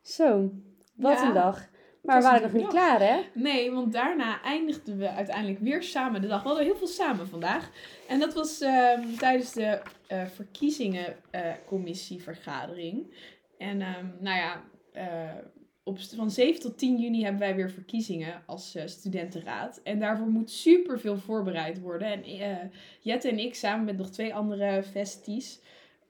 Zo, 0.00 0.50
wat 0.94 1.18
ja. 1.18 1.26
een 1.26 1.34
dag. 1.34 1.68
Maar 2.04 2.16
we 2.16 2.22
waren 2.22 2.42
nog 2.42 2.52
niet 2.52 2.66
klaar, 2.66 3.00
hè? 3.00 3.20
Nee, 3.32 3.70
want 3.70 3.92
daarna 3.92 4.42
eindigden 4.42 4.98
we 4.98 5.10
uiteindelijk 5.10 5.58
weer 5.58 5.82
samen 5.82 6.20
de 6.20 6.26
dag. 6.26 6.42
We 6.42 6.48
hadden 6.48 6.66
heel 6.66 6.76
veel 6.76 6.86
samen 6.86 7.28
vandaag. 7.28 7.70
En 8.08 8.18
dat 8.18 8.34
was 8.34 8.60
ehm, 8.60 9.14
tijdens 9.18 9.52
de 9.52 9.80
eh 10.06 10.26
verkiezingencommissievergadering. 10.26 13.14
en 13.58 13.80
ehm, 13.80 14.06
nou 14.20 14.36
ja, 14.36 14.62
eh, 14.92 15.36
op, 15.84 16.00
van 16.00 16.30
7 16.30 16.60
tot 16.60 16.78
10 16.78 16.96
juni 16.96 17.22
hebben 17.22 17.40
wij 17.40 17.54
weer 17.54 17.70
verkiezingen 17.70 18.42
als 18.46 18.74
eh, 18.74 18.86
studentenraad. 18.86 19.80
En 19.82 19.98
daarvoor 19.98 20.26
moet 20.26 20.50
super 20.50 21.00
veel 21.00 21.16
voorbereid 21.16 21.80
worden. 21.80 22.08
En 22.08 22.24
eh, 22.24 22.56
Jette 23.00 23.28
en 23.28 23.38
ik 23.38 23.54
samen 23.54 23.84
met 23.84 23.96
nog 23.96 24.10
twee 24.10 24.34
andere 24.34 24.82
vesties 24.82 25.60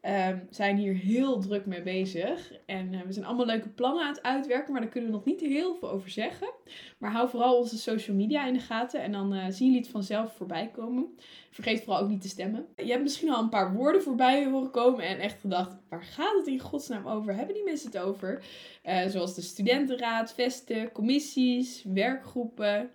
ehm, 0.04 0.38
zijn 0.50 0.76
hier 0.76 0.94
heel 0.94 1.40
druk 1.40 1.66
mee 1.66 1.82
bezig. 1.82 2.52
En 2.66 2.94
eh, 2.94 3.00
we 3.00 3.12
zijn 3.12 3.24
allemaal 3.24 3.46
leuke 3.46 3.68
plannen 3.68 4.02
aan 4.02 4.12
het 4.12 4.22
uitwerken, 4.22 4.72
maar 4.72 4.80
daar 4.80 4.90
kunnen 4.90 5.10
we 5.10 5.16
nog 5.16 5.24
niet 5.24 5.40
heel 5.40 5.74
veel 5.74 5.90
over 5.90 6.10
zeggen. 6.10 6.52
Maar 6.98 7.10
hou 7.10 7.28
vooral 7.28 7.58
onze 7.58 7.78
social 7.78 8.16
media 8.16 8.46
in 8.46 8.52
de 8.52 8.60
gaten 8.60 9.02
en 9.02 9.12
dan 9.12 9.32
eh, 9.32 9.44
zien 9.48 9.66
jullie 9.66 9.82
het 9.82 9.90
vanzelf 9.90 10.32
voorbij 10.32 10.70
komen. 10.70 11.14
Vergeet 11.50 11.82
vooral 11.82 12.02
ook 12.02 12.08
niet 12.08 12.20
te 12.20 12.28
stemmen. 12.28 12.66
Je 12.76 12.90
hebt 12.90 13.02
misschien 13.02 13.30
al 13.30 13.42
een 13.42 13.48
paar 13.48 13.74
woorden 13.74 14.02
voorbij 14.02 14.46
horen 14.46 14.70
komen 14.70 15.04
en 15.04 15.18
echt 15.18 15.40
gedacht, 15.40 15.76
waar 15.88 16.02
gaat 16.02 16.36
het 16.36 16.46
in 16.46 16.60
godsnaam 16.60 17.06
over? 17.06 17.34
Hebben 17.34 17.54
die 17.54 17.64
mensen 17.64 17.90
het 17.90 17.98
over? 17.98 18.44
Eh, 18.82 19.06
zoals 19.06 19.34
de 19.34 19.42
studentenraad, 19.42 20.34
vesten, 20.34 20.92
commissies, 20.92 21.84
werkgroepen. 21.84 22.90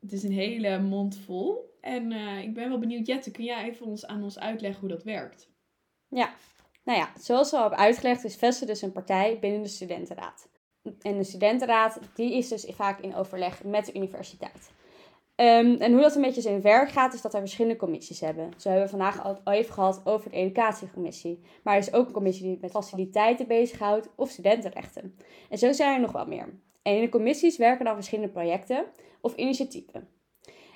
Het 0.00 0.12
is 0.12 0.22
een 0.22 0.32
hele 0.32 0.78
mond 0.78 1.16
vol. 1.16 1.74
En 1.80 2.12
ik 2.42 2.54
ben 2.54 2.68
wel 2.68 2.78
benieuwd, 2.78 3.06
Jette, 3.06 3.30
kun 3.30 3.44
jij 3.44 3.64
even 3.64 3.86
ons, 3.86 4.06
aan 4.06 4.22
ons 4.22 4.38
uitleggen 4.38 4.80
hoe 4.80 4.88
dat 4.88 5.02
werkt? 5.02 5.54
Nou 6.84 6.98
ja, 6.98 7.12
zoals 7.18 7.52
al 7.52 7.60
hebben 7.60 7.78
uitgelegd 7.78 8.24
is 8.24 8.36
Vesten 8.36 8.66
dus 8.66 8.82
een 8.82 8.92
partij 8.92 9.38
binnen 9.40 9.62
de 9.62 9.68
studentenraad. 9.68 10.48
En 11.00 11.16
de 11.16 11.24
studentenraad 11.24 11.98
die 12.14 12.34
is 12.34 12.48
dus 12.48 12.66
vaak 12.74 13.00
in 13.00 13.14
overleg 13.14 13.64
met 13.64 13.86
de 13.86 13.94
universiteit. 13.94 14.70
Ehm, 15.36 15.76
en 15.78 15.92
hoe 15.92 16.00
dat 16.00 16.14
een 16.14 16.22
beetje 16.22 16.40
zijn 16.40 16.62
werk 16.62 16.90
gaat, 16.90 17.14
is 17.14 17.20
dat 17.20 17.34
er 17.34 17.40
verschillende 17.40 17.76
commissies 17.76 18.20
hebben. 18.20 18.52
Zo 18.56 18.68
hebben 18.68 18.84
we 18.86 18.96
vandaag 18.96 19.24
al, 19.24 19.40
al 19.44 19.52
even 19.52 19.74
gehad 19.74 20.00
over 20.04 20.30
de 20.30 20.36
educatiecommissie. 20.36 21.40
Maar 21.62 21.74
er 21.74 21.80
is 21.80 21.92
ook 21.92 22.06
een 22.06 22.12
commissie 22.12 22.46
die 22.46 22.58
met 22.60 22.70
faciliteiten 22.70 23.46
bezighoudt 23.46 24.08
of 24.14 24.30
studentenrechten. 24.30 25.16
En 25.50 25.58
zo 25.58 25.72
zijn 25.72 25.94
er 25.94 26.00
nog 26.00 26.12
wel 26.12 26.26
meer. 26.26 26.60
En 26.82 26.94
in 26.94 27.00
de 27.00 27.08
commissies 27.08 27.56
werken 27.56 27.84
dan 27.84 27.94
verschillende 27.94 28.32
projecten 28.32 28.84
of 29.20 29.34
initiatieven. 29.34 30.08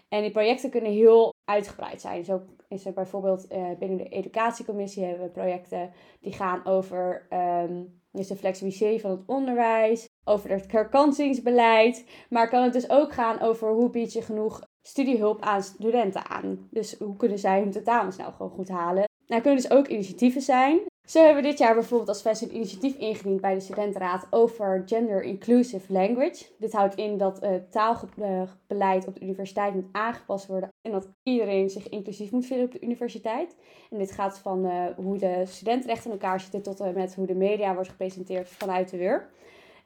En 0.08 0.22
die 0.22 0.30
projecten 0.30 0.70
kunnen 0.70 0.92
heel 0.92 1.32
uitgebreid 1.50 2.00
zijn. 2.00 2.24
Zo 2.24 2.42
is 2.68 2.86
er 2.86 2.92
bijvoorbeeld 2.92 3.46
eh, 3.46 3.64
binnen 3.78 3.98
de 3.98 4.08
educatiecommissie 4.08 5.04
hebben 5.04 5.26
we 5.26 5.32
projecten 5.32 5.90
die 6.20 6.32
gaan 6.32 6.66
over 6.66 7.26
ehm, 7.28 7.82
dus 8.12 8.26
de 8.26 8.36
flexibilisering 8.36 9.00
van 9.00 9.10
het 9.10 9.22
onderwijs, 9.26 10.08
over 10.24 10.50
het 10.50 10.72
herkansingsbeleid. 10.72 12.06
Maar 12.28 12.48
kan 12.48 12.62
het 12.62 12.72
dus 12.72 12.90
ook 12.90 13.12
gaan 13.12 13.40
over 13.40 13.68
hoe 13.68 13.90
bied 13.90 14.12
je 14.12 14.22
genoeg 14.22 14.68
studiehulp 14.82 15.40
aan 15.40 15.62
studenten 15.62 16.28
aan. 16.28 16.68
Dus 16.70 16.98
hoe 16.98 17.16
kunnen 17.16 17.38
zij 17.38 17.60
hun 17.60 17.70
tentamens 17.70 18.16
nou 18.16 18.32
gewoon 18.32 18.50
goed 18.50 18.68
halen. 18.68 19.08
Nou 19.26 19.42
kunnen 19.42 19.62
dus 19.62 19.70
ook 19.70 19.88
initiatieven 19.88 20.42
zijn. 20.42 20.80
Zo 21.10 21.24
hebben 21.24 21.42
we 21.42 21.48
dit 21.48 21.58
jaar 21.58 21.74
bijvoorbeeld 21.74 22.08
als 22.08 22.22
VES 22.22 22.40
een 22.40 22.54
initiatief 22.54 22.94
ingediend 22.94 23.40
bij 23.40 23.54
de 23.54 23.60
studentenraad 23.60 24.26
over 24.30 24.82
gender 24.86 25.22
inclusive 25.22 25.92
language. 25.92 26.44
Dit 26.58 26.72
houdt 26.72 26.94
in 26.94 27.18
dat 27.18 27.40
het 27.40 27.72
taalbeleid 27.72 29.06
op 29.06 29.14
de 29.14 29.20
universiteit 29.20 29.74
moet 29.74 29.88
aangepast 29.92 30.46
worden 30.46 30.68
en 30.82 30.92
dat 30.92 31.08
iedereen 31.22 31.70
zich 31.70 31.88
inclusief 31.88 32.30
moet 32.30 32.46
vinden 32.46 32.66
op 32.66 32.72
de 32.72 32.80
universiteit. 32.80 33.56
En 33.90 33.98
dit 33.98 34.10
gaat 34.10 34.38
van 34.38 34.64
eh, 34.64 34.84
hoe 34.96 35.18
de 35.18 35.42
studentenrechten 35.46 36.10
in 36.10 36.18
elkaar 36.18 36.40
zitten 36.40 36.62
tot 36.62 36.80
en 36.80 36.94
met 36.94 37.14
hoe 37.14 37.26
de 37.26 37.34
media 37.34 37.74
wordt 37.74 37.88
gepresenteerd 37.88 38.48
vanuit 38.48 38.90
de 38.90 38.96
WUR. 38.96 39.30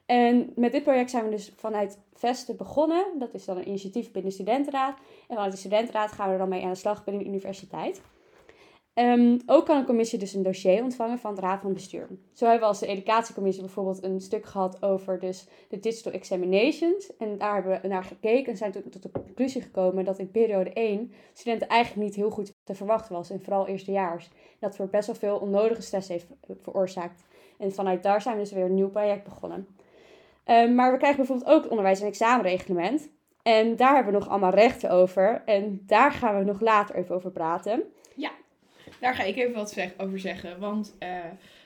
En 0.05 0.51
met 0.55 0.71
dit 0.71 0.83
project 0.83 1.09
zijn 1.09 1.23
we 1.23 1.29
dus 1.29 1.53
vanuit 1.55 1.99
Vesten 2.13 2.57
begonnen. 2.57 3.05
Dat 3.19 3.33
is 3.33 3.45
dan 3.45 3.57
een 3.57 3.67
initiatief 3.67 4.11
binnen 4.11 4.31
de 4.31 4.37
studentenraad. 4.37 4.97
En 5.27 5.35
vanuit 5.35 5.51
de 5.51 5.57
studentenraad 5.57 6.11
gaan 6.11 6.27
we 6.27 6.33
er 6.33 6.39
dan 6.39 6.49
mee 6.49 6.63
aan 6.63 6.69
de 6.69 6.75
slag 6.75 7.03
binnen 7.03 7.23
de 7.23 7.29
universiteit. 7.29 8.01
Ehm, 8.95 9.37
ook 9.45 9.65
kan 9.65 9.77
een 9.77 9.85
commissie 9.85 10.19
dus 10.19 10.33
een 10.33 10.43
dossier 10.43 10.83
ontvangen 10.83 11.19
van 11.19 11.35
de 11.35 11.41
Raad 11.41 11.61
van 11.61 11.73
Bestuur. 11.73 12.07
Zo 12.33 12.45
hebben 12.45 12.61
we 12.61 12.67
als 12.67 12.79
de 12.79 12.87
educatiecommissie 12.87 13.63
bijvoorbeeld 13.63 14.03
een 14.03 14.21
stuk 14.21 14.45
gehad 14.45 14.83
over 14.83 15.19
dus 15.19 15.47
de 15.69 15.79
digital 15.79 16.11
examinations. 16.11 17.17
En 17.17 17.37
daar 17.37 17.53
hebben 17.53 17.81
we 17.81 17.87
naar 17.87 18.03
gekeken 18.03 18.51
en 18.51 18.57
zijn 18.57 18.71
tot 18.71 19.03
de 19.03 19.11
conclusie 19.11 19.61
gekomen 19.61 20.05
dat 20.05 20.19
in 20.19 20.31
periode 20.31 20.73
1 20.73 21.11
studenten 21.33 21.67
eigenlijk 21.67 22.07
niet 22.07 22.15
heel 22.15 22.29
goed 22.29 22.53
te 22.63 22.75
verwachten 22.75 23.15
was. 23.15 23.29
En 23.29 23.41
vooral 23.41 23.67
eerstejaars. 23.67 24.29
Dat 24.59 24.75
voor 24.75 24.87
best 24.87 25.07
wel 25.07 25.15
veel 25.15 25.37
onnodige 25.37 25.81
stress 25.81 26.07
heeft 26.07 26.27
veroorzaakt. 26.61 27.23
En 27.57 27.73
vanuit 27.73 28.03
daar 28.03 28.21
zijn 28.21 28.35
we 28.35 28.41
dus 28.41 28.51
weer 28.51 28.65
een 28.65 28.73
nieuw 28.73 28.89
project 28.89 29.23
begonnen. 29.23 29.67
Ehm, 30.43 30.75
maar 30.75 30.91
we 30.91 30.97
krijgen 30.97 31.17
bijvoorbeeld 31.17 31.49
ook 31.49 31.61
het 31.61 31.71
onderwijs- 31.71 32.01
en 32.01 32.07
examenreglement. 32.07 33.09
En 33.43 33.75
daar 33.75 33.95
hebben 33.95 34.13
we 34.13 34.19
nog 34.19 34.29
allemaal 34.29 34.53
rechten 34.53 34.89
over. 34.89 35.41
En 35.45 35.83
daar 35.85 36.11
gaan 36.11 36.37
we 36.37 36.43
nog 36.43 36.61
later 36.61 36.95
even 36.95 37.15
over 37.15 37.31
praten. 37.31 37.83
Daar 38.99 39.15
ga 39.15 39.23
ik 39.23 39.35
even 39.35 39.53
wat 39.53 39.93
over 39.97 40.19
zeggen. 40.19 40.59
Want 40.59 40.95
eh, 40.99 41.09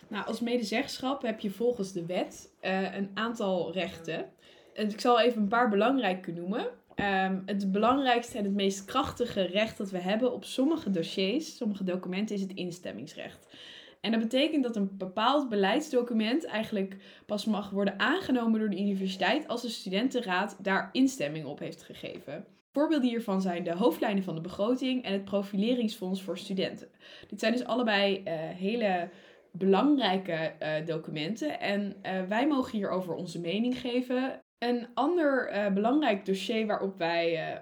nou, 0.07 0.25
als 0.25 0.39
medezeggenschap 0.39 1.21
heb 1.21 1.39
je 1.39 1.49
volgens 1.49 1.91
de 1.91 2.05
wet 2.05 2.49
eh, 2.59 2.95
een 2.95 3.11
aantal 3.13 3.73
rechten. 3.73 4.29
En 4.73 4.89
ik 4.89 4.99
zal 4.99 5.19
even 5.19 5.41
een 5.41 5.47
paar 5.47 5.69
belangrijke 5.69 6.31
noemen. 6.31 6.67
Ehm, 6.95 7.39
het 7.45 7.71
belangrijkste 7.71 8.37
en 8.37 8.43
het 8.43 8.53
meest 8.53 8.85
krachtige 8.85 9.41
recht 9.41 9.77
dat 9.77 9.89
we 9.89 9.97
hebben 9.97 10.33
op 10.33 10.43
sommige 10.43 10.91
dossiers, 10.91 11.57
sommige 11.57 11.83
documenten, 11.83 12.35
is 12.35 12.41
het 12.41 12.53
instemmingsrecht. 12.53 13.47
En 14.01 14.11
dat 14.11 14.19
betekent 14.19 14.63
dat 14.63 14.75
een 14.75 14.97
bepaald 14.97 15.49
beleidsdocument 15.49 16.45
eigenlijk 16.45 16.95
pas 17.25 17.45
mag 17.45 17.69
worden 17.69 17.99
aangenomen 17.99 18.59
door 18.59 18.69
de 18.69 18.79
universiteit 18.79 19.47
als 19.47 19.61
de 19.61 19.69
studentenraad 19.69 20.57
daar 20.61 20.89
instemming 20.91 21.45
op 21.45 21.59
heeft 21.59 21.83
gegeven. 21.83 22.45
Voorbeelden 22.71 23.09
hiervan 23.09 23.41
zijn 23.41 23.63
de 23.63 23.75
hoofdlijnen 23.75 24.23
van 24.23 24.35
de 24.35 24.41
begroting 24.41 25.03
en 25.03 25.13
het 25.13 25.25
profileringsfonds 25.25 26.21
voor 26.21 26.37
studenten. 26.37 26.87
Dit 27.27 27.39
zijn 27.39 27.51
dus 27.53 27.65
allebei 27.65 28.21
eh, 28.23 28.33
hele 28.35 29.09
belangrijke 29.51 30.33
eh, 30.33 30.85
documenten 30.85 31.59
en 31.59 31.95
eh, 32.01 32.23
wij 32.23 32.47
mogen 32.47 32.77
hierover 32.77 33.13
onze 33.13 33.39
mening 33.39 33.79
geven. 33.79 34.39
Een 34.57 34.87
ander 34.93 35.51
belangrijk 35.73 36.25
dossier 36.25 36.67
waarop 36.67 36.97
wij 36.97 37.57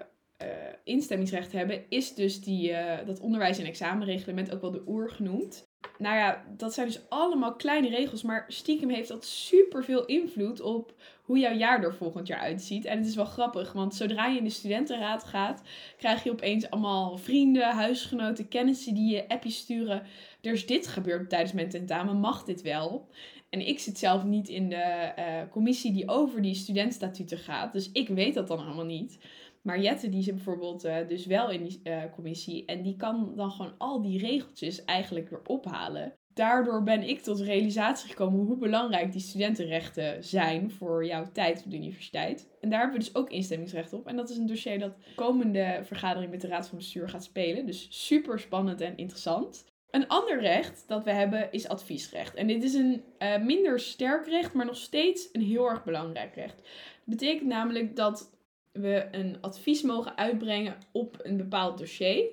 instemmingsrecht 0.84 1.52
hebben, 1.52 1.84
is 1.88 2.14
dus 2.14 2.40
die, 2.40 2.72
dat 3.06 3.20
onderwijs- 3.20 3.58
en 3.58 3.66
examenreglement, 3.66 4.54
ook 4.54 4.60
wel 4.60 4.70
de 4.70 4.82
oer 4.86 5.10
genoemd. 5.10 5.66
Nou 5.98 6.16
ja, 6.16 6.44
dat 6.56 6.74
zijn 6.74 6.86
dus 6.86 7.08
allemaal 7.08 7.56
kleine 7.56 7.88
regels, 7.88 8.22
maar 8.22 8.44
stiekem 8.48 8.88
heeft 8.88 9.08
dat 9.08 9.24
superveel 9.24 10.04
invloed 10.04 10.60
op 10.60 10.94
hoe 11.28 11.38
jouw 11.38 11.54
jaar 11.54 11.82
er 11.82 11.94
volgend 11.94 12.26
jaar 12.26 12.40
uitziet. 12.40 12.84
En 12.84 12.98
het 12.98 13.06
is 13.06 13.14
wel 13.14 13.24
grappig, 13.24 13.72
want 13.72 13.94
zodra 13.94 14.26
je 14.26 14.38
in 14.38 14.44
de 14.44 14.50
studentenraad 14.50 15.24
gaat, 15.24 15.62
krijg 15.96 16.24
je 16.24 16.30
opeens 16.30 16.70
allemaal 16.70 17.16
vrienden, 17.16 17.70
huisgenoten, 17.70 18.48
kennissen 18.48 18.94
die 18.94 19.14
je 19.14 19.28
appjes 19.28 19.56
sturen. 19.56 20.02
Is 20.40 20.66
dit 20.66 20.86
gebeurd 20.86 21.30
tijdens 21.30 21.52
mijn 21.52 21.68
tentamen, 21.68 22.16
mag 22.16 22.44
dit 22.44 22.62
wel? 22.62 23.08
En 23.50 23.66
ik 23.66 23.78
zit 23.78 23.98
zelf 23.98 24.24
niet 24.24 24.48
in 24.48 24.68
de 24.68 24.76
eh, 24.76 25.42
commissie 25.50 25.92
die 25.92 26.08
over 26.08 26.42
die 26.42 26.54
studentstatuten 26.54 27.38
gaat, 27.38 27.72
dus 27.72 27.92
ik 27.92 28.08
weet 28.08 28.34
dat 28.34 28.48
dan 28.48 28.58
allemaal 28.58 28.84
niet. 28.84 29.18
Maar 29.62 29.80
Jette 29.80 30.08
die 30.08 30.22
zit 30.22 30.34
bijvoorbeeld 30.34 30.84
eh, 30.84 31.08
dus 31.08 31.26
wel 31.26 31.50
in 31.50 31.64
die 31.64 31.80
eh, 31.82 32.02
commissie 32.14 32.64
en 32.64 32.82
die 32.82 32.96
kan 32.96 33.32
dan 33.36 33.50
gewoon 33.50 33.74
al 33.78 34.02
die 34.02 34.18
regeltjes 34.18 34.84
eigenlijk 34.84 35.28
weer 35.30 35.42
ophalen. 35.46 36.12
Daardoor 36.38 36.82
ben 36.82 37.02
ik 37.02 37.20
tot 37.20 37.40
realisatie 37.40 38.08
gekomen 38.08 38.46
hoe 38.46 38.56
belangrijk 38.56 39.12
die 39.12 39.20
studentenrechten 39.20 40.24
zijn 40.24 40.70
voor 40.70 41.06
jouw 41.06 41.24
tijd 41.32 41.62
op 41.64 41.70
de 41.70 41.76
universiteit. 41.76 42.48
En 42.60 42.70
daar 42.70 42.80
hebben 42.80 42.98
we 42.98 43.04
dus 43.04 43.14
ook 43.14 43.30
instemmingsrecht 43.30 43.92
op. 43.92 44.06
En 44.06 44.16
dat 44.16 44.30
is 44.30 44.36
een 44.36 44.46
dossier 44.46 44.78
dat 44.78 44.96
de 44.96 45.14
komende 45.14 45.80
vergadering 45.84 46.30
met 46.30 46.40
de 46.40 46.46
Raad 46.46 46.68
van 46.68 46.78
Bestuur 46.78 47.08
gaat 47.08 47.24
spelen. 47.24 47.66
Dus 47.66 47.86
super 47.90 48.38
spannend 48.38 48.80
en 48.80 48.96
interessant. 48.96 49.64
Een 49.90 50.08
ander 50.08 50.40
recht 50.40 50.84
dat 50.86 51.04
we 51.04 51.10
hebben 51.10 51.52
is 51.52 51.68
adviesrecht. 51.68 52.34
En 52.34 52.46
dit 52.46 52.62
is 52.62 52.74
een 52.74 53.04
eh, 53.18 53.42
minder 53.42 53.80
sterk 53.80 54.26
recht, 54.26 54.52
maar 54.52 54.66
nog 54.66 54.76
steeds 54.76 55.28
een 55.32 55.42
heel 55.42 55.68
erg 55.68 55.84
belangrijk 55.84 56.34
recht. 56.34 56.56
Dat 56.56 57.16
betekent 57.16 57.48
namelijk 57.48 57.96
dat 57.96 58.30
we 58.72 59.08
een 59.10 59.36
advies 59.40 59.82
mogen 59.82 60.16
uitbrengen 60.16 60.76
op 60.92 61.18
een 61.22 61.36
bepaald 61.36 61.78
dossier. 61.78 62.24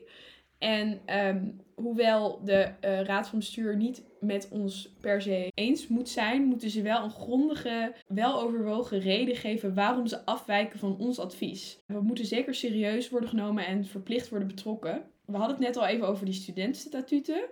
En 0.57 1.01
ehm, 1.05 1.47
hoewel 1.75 2.41
de 2.44 2.72
eh, 2.79 3.01
Raad 3.01 3.27
van 3.27 3.39
Bestuur 3.39 3.75
niet 3.75 4.03
met 4.20 4.48
ons 4.51 4.94
per 5.01 5.22
se 5.22 5.51
eens 5.53 5.88
moet 5.88 6.10
zijn, 6.10 6.44
moeten 6.44 6.70
ze 6.70 6.82
wel 6.82 7.03
een 7.03 7.12
grondige, 7.12 7.94
weloverwogen 8.08 9.00
reden 9.00 9.36
geven 9.36 9.74
waarom 9.74 10.08
ze 10.08 10.25
afwijken 10.25 10.79
van 10.79 10.98
ons 10.98 11.20
advies. 11.20 11.79
We 11.88 12.01
moeten 12.01 12.25
zeker 12.25 12.55
serieus 12.55 13.10
worden 13.10 13.29
genomen 13.29 13.65
en 13.65 13.86
verplicht 13.86 14.29
worden 14.29 14.48
betrokken. 14.48 15.03
We 15.25 15.38
hadden 15.38 15.55
het 15.55 15.65
net 15.65 15.77
al 15.77 15.86
even 15.86 16.08
over 16.08 16.25
die 16.25 16.34
studentenstatuten. 16.34 17.46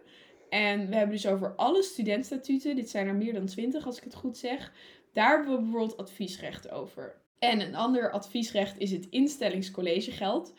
En 0.49 0.89
we 0.89 0.95
hebben 0.95 1.15
dus 1.15 1.27
over 1.27 1.55
alle 1.55 1.83
studentenstatuten, 1.83 2.75
dit 2.75 2.89
zijn 2.89 3.07
er 3.07 3.15
meer 3.15 3.33
dan 3.33 3.45
twintig 3.45 3.85
als 3.85 3.97
ik 3.97 4.03
het 4.03 4.15
goed 4.15 4.37
zeg, 4.37 4.73
daar 5.13 5.35
hebben 5.35 5.55
we 5.55 5.61
bijvoorbeeld 5.61 5.97
adviesrecht 5.97 6.71
over. 6.71 7.21
En 7.39 7.61
een 7.61 7.75
ander 7.75 8.11
adviesrecht 8.11 8.79
is 8.79 8.91
het 8.91 9.07
instellingscollegegeld. 9.09 10.53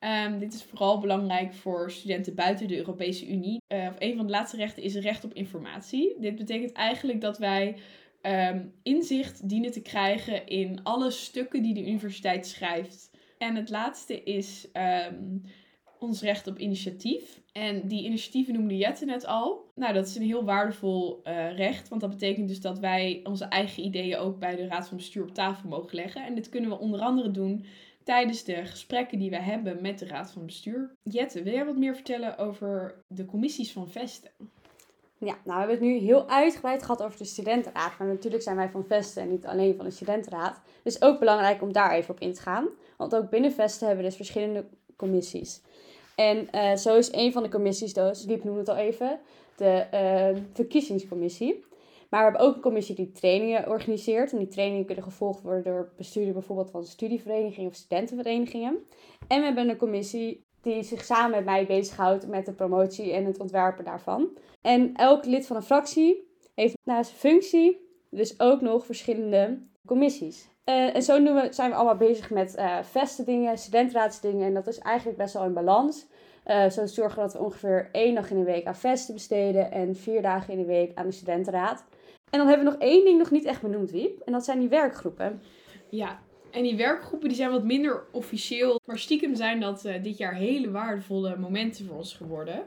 Ehm, 0.00 0.38
dit 0.38 0.54
is 0.54 0.62
vooral 0.62 0.98
belangrijk 0.98 1.54
voor 1.54 1.90
studenten 1.90 2.34
buiten 2.34 2.68
de 2.68 2.76
Europese 2.76 3.28
Unie. 3.28 3.62
Eh, 3.66 3.86
of 3.90 3.94
een 3.98 4.16
van 4.16 4.26
de 4.26 4.32
laatste 4.32 4.56
rechten 4.56 4.82
is 4.82 4.94
recht 4.94 5.24
op 5.24 5.34
informatie. 5.34 6.16
Dit 6.20 6.36
betekent 6.36 6.72
eigenlijk 6.72 7.20
dat 7.20 7.38
wij 7.38 7.76
ehm, 8.20 8.64
inzicht 8.82 9.48
dienen 9.48 9.72
te 9.72 9.82
krijgen 9.82 10.46
in 10.46 10.82
alle 10.82 11.10
stukken 11.10 11.62
die 11.62 11.74
de 11.74 11.86
universiteit 11.86 12.46
schrijft. 12.46 13.10
En 13.38 13.56
het 13.56 13.70
laatste 13.70 14.22
is 14.22 14.68
ehm, 14.72 15.38
ons 15.98 16.22
recht 16.22 16.46
op 16.46 16.58
initiatief. 16.58 17.40
En 17.52 17.88
die 17.88 18.04
initiatieven 18.04 18.54
noemde 18.54 18.76
Jette 18.76 19.04
net 19.04 19.26
al. 19.26 19.70
Nou, 19.74 19.94
dat 19.94 20.06
is 20.06 20.16
een 20.16 20.22
heel 20.22 20.44
waardevol 20.44 21.20
eh, 21.22 21.56
recht, 21.56 21.88
want 21.88 22.00
dat 22.00 22.10
betekent 22.10 22.48
dus 22.48 22.60
dat 22.60 22.78
wij 22.78 23.20
onze 23.24 23.44
eigen 23.44 23.84
ideeën 23.84 24.16
ook 24.16 24.38
bij 24.38 24.56
de 24.56 24.66
Raad 24.66 24.88
van 24.88 24.96
Bestuur 24.96 25.22
op 25.22 25.34
tafel 25.34 25.68
mogen 25.68 25.96
leggen. 25.96 26.26
En 26.26 26.34
dit 26.34 26.48
kunnen 26.48 26.70
we 26.70 26.78
onder 26.78 27.00
andere 27.00 27.30
doen 27.30 27.64
tijdens 28.04 28.44
de 28.44 28.66
gesprekken 28.66 29.18
die 29.18 29.30
we 29.30 29.40
hebben 29.40 29.82
met 29.82 29.98
de 29.98 30.06
Raad 30.06 30.30
van 30.30 30.46
Bestuur. 30.46 30.96
Jette, 31.02 31.42
wil 31.42 31.52
jij 31.52 31.64
wat 31.64 31.76
meer 31.76 31.94
vertellen 31.94 32.38
over 32.38 32.94
de 33.06 33.24
commissies 33.24 33.72
van 33.72 33.90
Vesten? 33.90 34.30
Ja, 35.18 35.36
nou 35.44 35.44
we 35.44 35.52
hebben 35.52 35.76
het 35.76 35.80
nu 35.80 35.98
heel 35.98 36.28
uitgebreid 36.28 36.82
gehad 36.82 37.02
over 37.02 37.18
de 37.18 37.24
studentenraad. 37.24 37.98
Maar 37.98 38.08
natuurlijk 38.08 38.42
zijn 38.42 38.56
wij 38.56 38.68
van 38.68 38.84
Vesten 38.84 39.22
en 39.22 39.30
niet 39.30 39.46
alleen 39.46 39.76
van 39.76 39.84
de 39.84 39.90
studentenraad. 39.90 40.60
Dus 40.82 41.02
ook 41.02 41.18
belangrijk 41.18 41.62
om 41.62 41.72
daar 41.72 41.92
even 41.92 42.14
op 42.14 42.20
in 42.20 42.32
te 42.32 42.40
gaan. 42.40 42.68
Want 42.96 43.14
ook 43.14 43.30
binnen 43.30 43.52
Vesten 43.52 43.86
hebben 43.86 44.04
we 44.04 44.10
dus 44.10 44.18
verschillende 44.18 44.64
commissies. 44.96 45.60
En 46.14 46.48
uh, 46.54 46.76
zo 46.76 46.96
is 46.96 47.12
een 47.12 47.32
van 47.32 47.42
de 47.42 47.48
commissies, 47.48 47.92
dus, 47.92 48.24
Wiep 48.24 48.44
noemde 48.44 48.60
het 48.60 48.68
al 48.68 48.76
even, 48.76 49.20
de 49.56 49.86
uh, 49.94 50.42
verkiezingscommissie. 50.52 51.64
Maar 52.10 52.20
we 52.20 52.30
hebben 52.30 52.46
ook 52.46 52.54
een 52.54 52.60
commissie 52.60 52.94
die 52.94 53.12
trainingen 53.12 53.68
organiseert. 53.68 54.32
En 54.32 54.38
die 54.38 54.48
trainingen 54.48 54.86
kunnen 54.86 55.04
gevolgd 55.04 55.42
worden 55.42 55.64
door 55.64 55.92
bestuurder 55.96 56.32
bijvoorbeeld 56.32 56.70
van 56.70 56.84
studieverenigingen 56.84 57.70
of 57.70 57.76
studentenverenigingen. 57.76 58.78
En 59.28 59.38
we 59.38 59.44
hebben 59.44 59.68
een 59.68 59.76
commissie 59.76 60.44
die 60.62 60.82
zich 60.82 61.04
samen 61.04 61.30
met 61.30 61.44
mij 61.44 61.66
bezighoudt 61.66 62.26
met 62.26 62.46
de 62.46 62.52
promotie 62.52 63.12
en 63.12 63.24
het 63.24 63.40
ontwerpen 63.40 63.84
daarvan. 63.84 64.38
En 64.60 64.94
elk 64.94 65.24
lid 65.24 65.46
van 65.46 65.56
een 65.56 65.62
fractie 65.62 66.28
heeft 66.54 66.76
naast 66.84 67.10
functie 67.10 67.88
dus 68.10 68.40
ook 68.40 68.60
nog 68.60 68.86
verschillende 68.86 69.62
commissies. 69.86 70.48
Uh, 70.64 70.94
en 70.94 71.02
zo 71.02 71.22
we, 71.22 71.48
zijn 71.50 71.70
we 71.70 71.76
allemaal 71.76 71.96
bezig 71.96 72.30
met 72.30 72.56
uh, 72.58 73.24
dingen, 73.24 73.58
studentenraadsdingen. 73.58 74.46
En 74.46 74.54
dat 74.54 74.66
is 74.66 74.78
eigenlijk 74.78 75.18
best 75.18 75.34
wel 75.34 75.44
in 75.44 75.52
balans. 75.52 76.06
Uh, 76.46 76.68
zo 76.68 76.86
zorgen 76.86 77.22
dat 77.22 77.32
we 77.32 77.38
ongeveer 77.38 77.88
één 77.92 78.14
dag 78.14 78.30
in 78.30 78.38
de 78.38 78.44
week 78.44 78.66
aan 78.66 78.76
vesten 78.76 79.14
besteden 79.14 79.70
en 79.70 79.96
vier 79.96 80.22
dagen 80.22 80.52
in 80.52 80.58
de 80.58 80.66
week 80.66 80.92
aan 80.94 81.06
de 81.06 81.12
studentenraad. 81.12 81.84
En 82.30 82.38
dan 82.38 82.46
hebben 82.48 82.66
we 82.66 82.72
nog 82.72 82.80
één 82.80 83.04
ding 83.04 83.18
nog 83.18 83.30
niet 83.30 83.44
echt 83.44 83.62
benoemd, 83.62 83.90
Wiep. 83.90 84.20
En 84.20 84.32
dat 84.32 84.44
zijn 84.44 84.58
die 84.58 84.68
werkgroepen. 84.68 85.42
Ja, 85.88 86.20
en 86.50 86.62
die 86.62 86.76
werkgroepen 86.76 87.28
die 87.28 87.36
zijn 87.36 87.50
wat 87.50 87.64
minder 87.64 88.04
officieel. 88.12 88.80
Maar 88.84 88.98
stiekem 88.98 89.34
zijn 89.34 89.60
dat 89.60 89.88
dit 90.02 90.18
jaar 90.18 90.34
hele 90.34 90.70
waardevolle 90.70 91.36
momenten 91.36 91.86
voor 91.86 91.96
ons 91.96 92.14
geworden. 92.14 92.62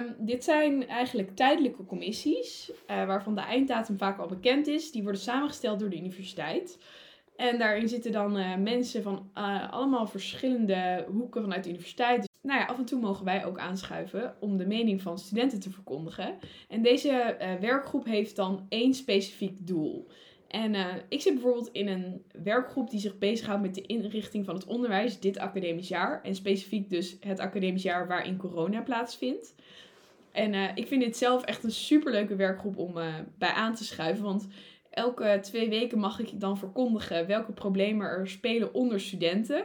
Um, 0.00 0.14
dit 0.18 0.44
zijn 0.44 0.88
eigenlijk 0.88 1.36
tijdelijke 1.36 1.84
commissies, 1.84 2.70
uh, 2.70 3.06
waarvan 3.06 3.34
de 3.34 3.40
einddatum 3.40 3.98
vaak 3.98 4.18
al 4.18 4.26
bekend 4.26 4.66
is. 4.66 4.90
Die 4.90 5.02
worden 5.02 5.20
samengesteld 5.20 5.80
door 5.80 5.90
de 5.90 5.96
universiteit. 5.96 6.78
En 7.36 7.58
daarin 7.58 7.88
zitten 7.88 8.12
dan 8.12 8.38
uh, 8.38 8.56
mensen 8.56 9.02
van 9.02 9.30
allemaal 9.70 10.06
verschillende 10.06 11.06
hoeken 11.10 11.42
vanuit 11.42 11.64
de 11.64 11.70
universiteit. 11.70 12.30
Nou 12.42 12.58
ja, 12.60 12.66
af 12.66 12.78
en 12.78 12.84
toe 12.84 13.00
mogen 13.00 13.24
wij 13.24 13.44
ook 13.44 13.58
aanschuiven 13.58 14.34
om 14.40 14.56
de 14.56 14.66
mening 14.66 15.02
van 15.02 15.18
studenten 15.18 15.60
te 15.60 15.70
verkondigen. 15.70 16.34
En 16.68 16.82
deze 16.82 17.36
werkgroep 17.60 18.04
heeft 18.04 18.36
dan 18.36 18.66
één 18.68 18.94
specifiek 18.94 19.66
doel. 19.66 20.08
En 20.52 20.74
uh, 20.74 20.86
ik 21.08 21.20
zit 21.20 21.32
bijvoorbeeld 21.34 21.70
in 21.72 21.88
een 21.88 22.22
werkgroep 22.42 22.90
die 22.90 23.00
zich 23.00 23.18
bezighoudt 23.18 23.62
met 23.62 23.74
de 23.74 23.82
inrichting 23.82 24.44
van 24.44 24.54
het 24.54 24.64
onderwijs 24.64 25.20
dit 25.20 25.38
academisch 25.38 25.88
jaar. 25.88 26.22
En 26.22 26.34
specifiek 26.34 26.90
dus 26.90 27.16
het 27.20 27.38
academisch 27.38 27.82
jaar 27.82 28.08
waarin 28.08 28.36
corona 28.36 28.80
plaatsvindt. 28.80 29.54
En 30.32 30.52
uh, 30.52 30.68
ik 30.74 30.86
vind 30.86 31.02
dit 31.02 31.16
zelf 31.16 31.44
echt 31.44 31.64
een 31.64 31.70
superleuke 31.70 32.36
werkgroep 32.36 32.76
om 32.76 32.92
bij 33.38 33.52
aan 33.52 33.74
te 33.74 33.84
schuiven. 33.84 34.24
Want 34.24 34.48
elke 34.90 35.38
twee 35.42 35.68
weken 35.68 35.98
mag 35.98 36.18
ik 36.18 36.40
dan 36.40 36.58
verkondigen 36.58 37.26
welke 37.26 37.52
problemen 37.52 38.06
er 38.06 38.28
spelen 38.28 38.74
onder 38.74 39.00
studenten. 39.00 39.64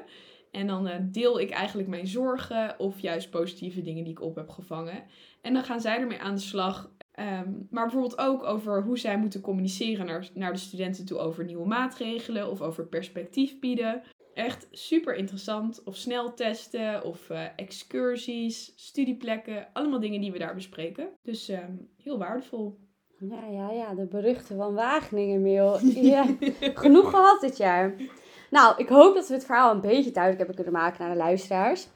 En 0.57 0.67
dan 0.67 1.09
deel 1.11 1.39
ik 1.39 1.49
eigenlijk 1.49 1.87
mijn 1.87 2.07
zorgen 2.07 2.79
of 2.79 2.99
juist 2.99 3.29
positieve 3.29 3.81
dingen 3.81 4.03
die 4.03 4.13
ik 4.13 4.21
op 4.21 4.35
heb 4.35 4.49
gevangen. 4.49 5.03
En 5.41 5.53
dan 5.53 5.63
gaan 5.63 5.81
zij 5.81 5.99
ermee 5.99 6.19
aan 6.19 6.35
de 6.35 6.41
slag 6.41 6.89
Um, 7.19 7.67
maar 7.69 7.83
bijvoorbeeld 7.83 8.17
ook 8.17 8.43
over 8.43 8.83
hoe 8.83 8.97
zij 8.97 9.17
moeten 9.17 9.41
communiceren 9.41 10.05
naar, 10.05 10.29
naar 10.33 10.53
de 10.53 10.59
studenten 10.59 11.05
toe 11.05 11.17
over 11.17 11.43
nieuwe 11.43 11.67
maatregelen 11.67 12.50
of 12.50 12.61
over 12.61 12.87
perspectief 12.87 13.59
bieden. 13.59 14.01
Echt 14.33 14.67
super 14.72 15.15
interessant. 15.15 15.83
Of 15.83 15.96
sneltesten 15.96 17.03
of 17.03 17.29
uh, 17.29 17.43
excursies, 17.55 18.74
studieplekken. 18.75 19.67
Allemaal 19.74 20.00
dingen 20.00 20.22
die 20.22 20.31
we 20.31 20.37
daar 20.37 20.55
bespreken. 20.55 21.09
Dus 21.24 21.50
um, 21.50 21.89
heel 22.03 22.17
waardevol. 22.17 22.77
Ja, 23.20 23.46
ja, 23.46 23.72
ja. 23.72 23.93
De 23.96 24.05
beruchte 24.05 24.55
van 24.55 24.74
Wageningen, 24.74 25.41
Meel. 25.41 25.79
Ja, 26.13 26.25
genoeg 26.59 27.09
gehad 27.09 27.41
dit 27.41 27.57
jaar. 27.57 27.96
Nou, 28.50 28.74
ik 28.77 28.90
hoop 28.90 29.16
dat 29.16 29.27
we 29.27 29.33
het 29.33 29.46
verhaal 29.46 29.72
een 29.72 29.81
beetje 29.81 30.12
duidelijk 30.12 30.38
hebben 30.38 30.55
kunnen 30.55 30.81
maken 30.81 31.00
naar 31.00 31.12
de 31.12 31.24
luisteraars. 31.24 31.88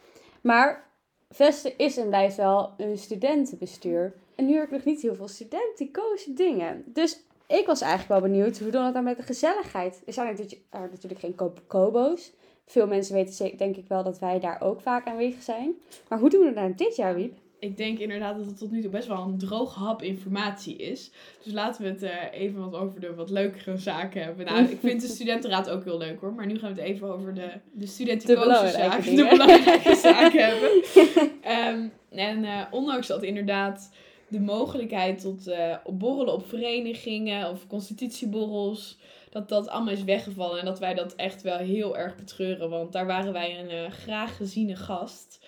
Maar 0.41 0.89
Vesten 1.29 1.77
is 1.77 1.97
en 1.97 2.07
blijft 2.07 2.35
wel 2.35 2.73
een 2.77 2.97
studentenbestuur. 2.97 4.13
En 4.35 4.45
nu 4.45 4.55
heb 4.55 4.63
ik 4.63 4.71
nog 4.71 4.83
niet 4.83 5.01
heel 5.01 5.15
veel 5.15 5.27
studenticoze 5.27 6.33
dingen. 6.33 6.83
Dus 6.85 7.23
ik 7.47 7.65
was 7.65 7.81
eigenlijk 7.81 8.21
wel 8.21 8.31
benieuwd, 8.31 8.59
hoe 8.59 8.71
doen 8.71 8.83
dat 8.83 8.93
dan 8.93 9.03
met 9.03 9.17
de 9.17 9.23
gezelligheid? 9.23 10.01
Er 10.05 10.13
zijn 10.13 10.27
natuurlijk, 10.27 10.61
er 10.69 10.89
natuurlijk 10.91 11.19
geen 11.19 11.35
kobo's. 11.67 12.33
Veel 12.65 12.87
mensen 12.87 13.13
weten 13.13 13.57
denk 13.57 13.75
ik 13.75 13.87
wel 13.87 14.03
dat 14.03 14.19
wij 14.19 14.39
daar 14.39 14.61
ook 14.61 14.81
vaak 14.81 15.07
aanwezig 15.07 15.41
zijn. 15.41 15.75
Maar 16.07 16.19
hoe 16.19 16.29
doen 16.29 16.39
we 16.39 16.45
dat 16.45 16.55
nou 16.55 16.75
dit 16.75 16.95
jaar, 16.95 17.15
Wiep? 17.15 17.37
Ik 17.61 17.77
denk 17.77 17.99
inderdaad 17.99 18.37
dat 18.37 18.45
het 18.45 18.57
tot 18.57 18.71
nu 18.71 18.81
toe 18.81 18.89
best 18.89 19.07
wel 19.07 19.23
een 19.23 19.37
droog 19.37 19.75
hap 19.75 20.01
informatie 20.01 20.75
is. 20.75 21.11
Dus 21.43 21.53
laten 21.53 21.83
we 21.83 21.89
het 21.89 22.03
uh, 22.03 22.41
even 22.41 22.69
wat 22.69 22.81
over 22.81 22.99
de 22.99 23.15
wat 23.15 23.29
leukere 23.29 23.77
zaken 23.77 24.23
hebben. 24.23 24.45
Nou, 24.45 24.65
ik 24.65 24.79
vind 24.79 25.01
de 25.01 25.07
studentenraad 25.15 25.69
ook 25.69 25.83
heel 25.83 25.97
leuk 25.97 26.19
hoor. 26.19 26.33
Maar 26.33 26.45
nu 26.45 26.59
gaan 26.59 26.73
we 26.73 26.81
het 26.81 26.89
even 26.89 27.13
over 27.13 27.33
de, 27.33 27.49
de 27.71 27.85
studenticoze 27.85 28.67
zaken. 28.67 29.15
De 29.15 29.27
belangrijke 29.29 29.95
zaken 29.95 30.45
hebben. 30.45 30.69
Um, 31.67 31.91
en 32.29 32.43
uh, 32.43 32.61
ondanks 32.71 33.07
dat 33.07 33.23
inderdaad 33.23 33.91
de 34.27 34.39
mogelijkheid 34.39 35.21
tot 35.21 35.47
uh, 35.47 35.75
borrelen 35.85 36.33
op 36.33 36.47
verenigingen 36.47 37.49
of 37.49 37.67
constitutieborrels, 37.67 38.97
dat 39.29 39.49
dat 39.49 39.67
allemaal 39.67 39.93
is 39.93 40.03
weggevallen. 40.03 40.59
En 40.59 40.65
dat 40.65 40.79
wij 40.79 40.93
dat 40.93 41.15
echt 41.15 41.41
wel 41.41 41.57
heel 41.57 41.97
erg 41.97 42.15
betreuren, 42.15 42.69
want 42.69 42.91
daar 42.91 43.05
waren 43.05 43.33
wij 43.33 43.59
een 43.59 43.71
uh, 43.71 43.91
graag 43.91 44.37
geziene 44.37 44.75
gast. 44.75 45.39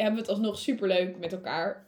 Hebben 0.00 0.14
we 0.14 0.20
het 0.20 0.30
alsnog 0.30 0.58
superleuk 0.58 1.18
met 1.18 1.32
elkaar. 1.32 1.86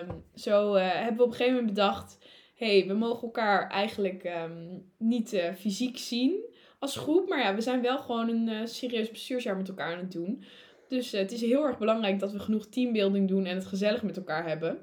Um, 0.00 0.24
zo 0.34 0.74
uh, 0.74 0.92
hebben 0.92 1.16
we 1.16 1.22
op 1.22 1.30
een 1.30 1.36
gegeven 1.36 1.54
moment 1.54 1.74
bedacht, 1.74 2.18
hey, 2.54 2.84
we 2.86 2.94
mogen 2.94 3.22
elkaar 3.22 3.70
eigenlijk 3.70 4.24
um, 4.24 4.90
niet 4.98 5.52
fysiek 5.58 5.98
zien 5.98 6.44
als 6.78 6.96
groep. 6.96 7.28
Maar 7.28 7.40
ja, 7.40 7.54
we 7.54 7.60
zijn 7.60 7.82
wel 7.82 7.98
gewoon 7.98 8.28
een 8.28 8.68
serieus 8.68 9.10
bestuursjaar 9.10 9.56
met 9.56 9.68
elkaar 9.68 9.92
aan 9.92 9.98
het 9.98 10.12
doen. 10.12 10.44
Dus 10.88 11.12
het 11.12 11.32
is 11.32 11.40
heel 11.40 11.64
erg 11.64 11.78
belangrijk 11.78 12.18
dat 12.18 12.32
we 12.32 12.38
genoeg 12.38 12.66
teambuilding 12.66 13.28
doen 13.28 13.44
en 13.44 13.54
het 13.54 13.66
gezellig 13.66 14.02
met 14.02 14.16
elkaar 14.16 14.48
hebben. 14.48 14.78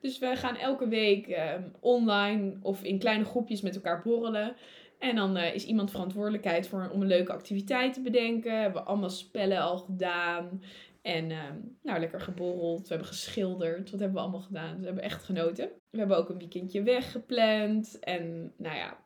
Dus 0.00 0.18
we 0.18 0.36
gaan 0.36 0.56
elke 0.56 0.88
week 0.88 1.26
ehm, 1.26 1.62
online 1.80 2.56
of 2.62 2.82
in 2.82 2.98
kleine 2.98 3.24
groepjes 3.24 3.60
met 3.60 3.74
elkaar 3.74 4.02
borrelen. 4.02 4.56
En 4.98 5.16
dan 5.16 5.36
uh, 5.36 5.54
is 5.54 5.64
iemand 5.64 5.90
verantwoordelijkheid 5.90 6.68
voor, 6.68 6.90
om 6.92 7.00
een 7.00 7.06
leuke 7.06 7.32
activiteit 7.32 7.92
te 7.94 8.00
bedenken. 8.00 8.50
We 8.50 8.56
hebben 8.56 8.86
allemaal 8.86 9.10
spellen 9.10 9.60
al 9.60 9.78
gedaan. 9.78 10.62
En 11.06 11.30
uh, 11.30 11.42
nou, 11.82 12.00
lekker 12.00 12.20
geborreld. 12.20 12.82
We 12.82 12.88
hebben 12.88 13.06
geschilderd. 13.06 13.90
Wat 13.90 14.00
hebben 14.00 14.16
we 14.16 14.22
allemaal 14.22 14.40
gedaan? 14.40 14.78
We 14.78 14.84
hebben 14.84 15.02
echt 15.02 15.24
genoten. 15.24 15.70
We 15.90 15.98
hebben 15.98 16.16
ook 16.16 16.28
een 16.28 16.38
weekendje 16.38 16.82
weggepland. 16.82 17.98
En 17.98 18.52
nou 18.56 18.76
ja, 18.76 18.98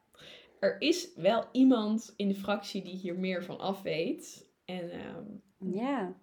er 0.60 0.80
is 0.80 1.14
wel 1.14 1.44
iemand 1.52 2.12
in 2.16 2.28
de 2.28 2.34
fractie 2.34 2.82
die 2.82 2.96
hier 2.96 3.18
meer 3.18 3.44
van 3.44 3.58
af 3.58 3.82
weet. 3.82 4.50
En, 4.64 4.84
uh, 4.84 5.74
ja, 5.74 6.16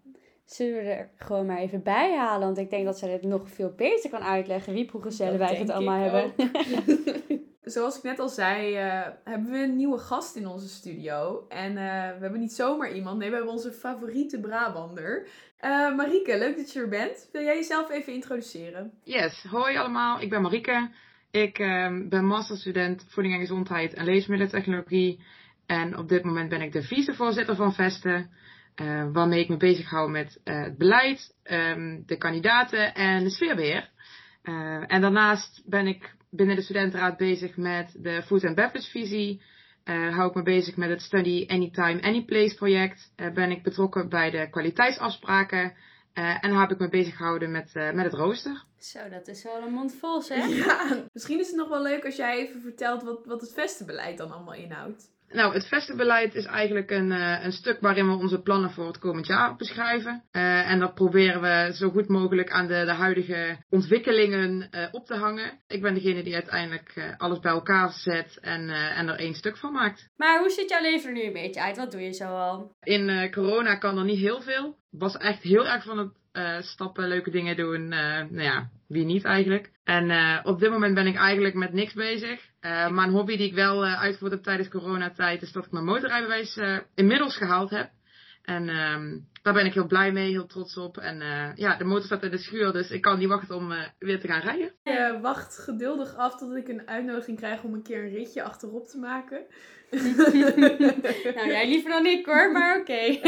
Zullen 0.45 0.83
we 0.83 0.89
er 0.89 1.11
gewoon 1.15 1.45
maar 1.45 1.59
even 1.59 1.83
bij 1.83 2.17
halen? 2.17 2.45
Want 2.45 2.57
ik 2.57 2.69
denk 2.69 2.85
dat 2.85 2.97
zij 2.97 3.11
het 3.11 3.23
nog 3.23 3.49
veel 3.49 3.73
beter 3.75 4.09
kan 4.09 4.21
uitleggen. 4.21 4.73
Wie 4.73 4.89
hoe 4.91 5.01
gezellig 5.01 5.37
wij 5.37 5.55
het 5.55 5.69
allemaal 5.69 6.01
hebben. 6.01 6.33
Zoals 7.67 7.97
ik 7.97 8.03
net 8.03 8.19
al 8.19 8.30
zei, 8.30 8.71
uh, 8.71 9.08
hebben 9.23 9.51
we 9.51 9.58
een 9.58 9.75
nieuwe 9.75 9.97
gast 9.97 10.36
in 10.36 10.47
onze 10.47 10.67
studio. 10.67 11.45
En 11.49 11.71
uh, 11.71 11.77
we 11.77 12.21
hebben 12.21 12.39
niet 12.39 12.53
zomaar 12.53 12.91
iemand. 12.91 13.17
Nee, 13.17 13.30
we 13.30 13.36
hebben 13.36 13.53
onze 13.53 13.71
favoriete 13.71 14.39
Brabander. 14.39 15.27
Uh, 15.62 15.95
Marieke, 15.95 16.38
leuk 16.38 16.58
dat 16.58 16.73
je 16.73 16.80
er 16.80 16.89
bent. 16.89 17.30
Wil 17.32 17.43
jij 17.43 17.56
jezelf 17.56 17.89
even 17.89 18.13
introduceren? 18.13 18.91
Yes, 19.03 19.43
hoi 19.43 19.77
allemaal. 19.77 20.21
Ik 20.21 20.30
ben 20.30 20.41
Marieke. 20.41 20.89
Ik 21.32 21.60
ehm, 21.60 22.10
ben 22.10 22.25
masterstudent 22.25 23.06
voeding 23.10 23.34
en 23.36 23.41
gezondheid 23.41 23.93
en 23.93 24.06
leefmiddelentechnologie. 24.06 25.23
En 25.65 25.97
op 25.97 26.10
dit 26.10 26.23
moment 26.23 26.49
ben 26.49 26.62
ik 26.62 26.71
de 26.71 26.84
vicevoorzitter 26.84 27.56
van 27.56 27.73
Vesten. 27.73 28.30
Uh, 28.82 29.12
waarmee 29.12 29.39
ik 29.39 29.49
me 29.49 29.58
bezig 29.58 29.89
hou 29.89 30.10
met 30.10 30.39
het 30.43 30.77
beleid, 30.77 31.36
um, 31.43 32.03
de 32.06 32.17
kandidaten 32.17 32.93
en 32.93 33.23
de 33.23 33.30
sfeerbeheer. 33.30 33.89
En 34.88 35.01
daarnaast 35.01 35.63
ben 35.65 35.88
ik 35.88 36.15
binnen 36.29 36.55
de 36.55 36.61
studentenraad 36.61 37.17
bezig 37.17 37.57
met 37.57 37.95
de 37.99 38.23
Food 38.23 38.45
and 38.45 38.55
Beverage 38.55 38.89
visie. 38.89 39.41
hou 39.85 40.29
ik 40.29 40.35
me 40.35 40.43
bezig 40.43 40.75
met 40.75 40.89
het 40.89 41.01
Study 41.01 41.45
Anytime 41.47 42.01
Anyplace 42.01 42.55
project. 42.55 43.13
ben 43.33 43.51
ik 43.51 43.63
betrokken 43.63 44.09
bij 44.09 44.29
de 44.29 44.49
kwaliteitsafspraken. 44.49 45.73
en 46.13 46.49
dan 46.49 46.59
heb 46.59 46.71
ik 46.71 46.79
me 46.79 46.89
bezig 46.89 47.15
gehouden 47.15 47.51
met, 47.51 47.73
met 47.73 48.05
het 48.05 48.13
rooster. 48.13 48.63
Zo, 48.79 49.09
dat 49.09 49.27
is 49.27 49.43
wel 49.43 49.61
een 49.61 49.73
mond 49.73 49.95
vol, 49.95 50.21
zeg. 50.21 50.65
Ja, 50.65 51.05
misschien 51.13 51.39
is 51.39 51.47
het 51.47 51.55
nog 51.55 51.69
wel 51.69 51.81
leuk 51.81 52.05
als 52.05 52.15
jij 52.15 52.37
even 52.37 52.61
vertelt 52.61 53.03
wat, 53.03 53.25
wat 53.25 53.41
het 53.41 53.53
vestenbeleid 53.53 54.17
dan 54.17 54.31
allemaal 54.31 54.53
inhoudt. 54.53 55.15
Nou, 55.31 55.53
het 55.53 55.67
vestenbeleid 55.67 56.35
is 56.35 56.45
eigenlijk 56.45 56.91
een, 56.91 57.11
uh, 57.11 57.43
een 57.43 57.51
stuk 57.51 57.79
waarin 57.79 58.07
we 58.07 58.15
onze 58.15 58.41
plannen 58.41 58.71
voor 58.71 58.87
het 58.87 58.99
komend 58.99 59.27
jaar 59.27 59.55
beschrijven. 59.55 60.23
Uh, 60.31 60.71
en 60.71 60.79
dat 60.79 60.93
proberen 60.93 61.41
we 61.41 61.75
zo 61.75 61.89
goed 61.89 62.07
mogelijk 62.07 62.51
aan 62.51 62.67
de, 62.67 62.85
de 62.85 62.93
huidige 62.93 63.57
ontwikkelingen 63.69 64.67
uh, 64.71 64.87
op 64.91 65.05
te 65.05 65.15
hangen. 65.15 65.61
Ik 65.67 65.81
ben 65.81 65.93
degene 65.93 66.23
die 66.23 66.33
uiteindelijk 66.33 67.15
alles 67.17 67.39
bij 67.39 67.51
elkaar 67.51 67.91
zet 67.91 68.39
en, 68.41 68.69
en 68.69 69.07
er 69.07 69.19
één 69.19 69.33
stuk 69.33 69.57
van 69.57 69.71
maakt. 69.71 70.09
Maar 70.15 70.39
hoe 70.39 70.49
ziet 70.49 70.69
jouw 70.69 70.81
leven 70.81 71.07
er 71.07 71.15
nu 71.15 71.23
een 71.23 71.33
beetje 71.33 71.61
uit? 71.61 71.77
Wat 71.77 71.91
doe 71.91 72.01
je 72.01 72.13
zo 72.13 72.25
al? 72.25 72.75
In 72.79 73.31
corona 73.31 73.75
kan 73.75 73.97
er 73.97 74.03
niet 74.03 74.19
heel 74.19 74.41
veel. 74.41 74.77
Was 74.89 75.17
echt 75.17 75.43
heel 75.43 75.67
erg 75.67 75.83
van 75.83 75.97
het 75.97 76.11
uh, 76.33 76.61
stappen, 76.61 77.07
leuke 77.07 77.31
dingen 77.31 77.55
doen. 77.55 77.81
Uh, 77.81 78.23
nou 78.29 78.41
ja, 78.41 78.69
wie 78.88 79.06
niet 79.06 79.23
eigenlijk. 79.23 79.71
En 79.84 80.10
uh, 80.10 80.39
op 80.43 80.60
dit 80.60 80.69
moment 80.69 80.95
ben 80.95 81.08
ik 81.08 81.15
eigenlijk 81.15 81.56
met 81.56 81.73
niks 81.73 81.93
bezig. 81.93 82.39
maar 82.62 83.08
een 83.08 83.13
hobby 83.13 83.38
die 83.38 83.47
ik 83.47 83.54
wel 83.54 83.86
uitvoerd 83.86 84.32
heb 84.32 84.43
tijdens 84.43 84.69
coronatijd 84.69 85.41
is 85.41 85.52
dat 85.52 85.65
ik 85.65 85.71
mijn 85.71 85.86
motorrijbewijs 85.86 86.60
inmiddels 86.95 87.38
gehaald 87.38 87.69
heb. 87.69 87.89
En 88.43 88.69
um, 88.69 89.28
daar 89.47 89.55
ben 89.55 89.65
ik 89.65 89.73
heel 89.73 89.88
blij 89.88 90.12
mee, 90.12 90.29
heel 90.29 90.45
trots 90.45 90.77
op. 90.77 90.97
En 90.97 91.21
ja, 91.55 91.77
de 91.77 91.83
motor 91.83 92.05
staat 92.05 92.23
in 92.23 92.31
de 92.31 92.38
schuur, 92.38 92.71
dus 92.71 92.89
ik 92.89 93.01
kan 93.01 93.19
niet 93.19 93.27
wachten 93.27 93.55
om 93.55 93.73
weer 93.99 94.19
te 94.19 94.27
gaan 94.27 94.41
rijden. 94.41 94.73
Je 94.83 95.19
wacht 95.21 95.60
geduldig 95.60 96.15
af 96.15 96.38
tot 96.38 96.55
ik 96.55 96.67
een 96.67 96.88
uitnodiging 96.88 97.38
krijg 97.38 97.63
om 97.63 97.73
een 97.73 97.83
keer 97.83 98.03
een 98.03 98.13
ritje 98.13 98.43
achterop 98.43 98.88
te 98.88 98.97
maken. 98.97 99.45
nou, 101.36 101.47
jij 101.47 101.67
liever 101.67 101.89
dan 101.89 102.05
ik 102.05 102.25
hoor, 102.25 102.51
maar 102.51 102.79
oké. 102.79 103.19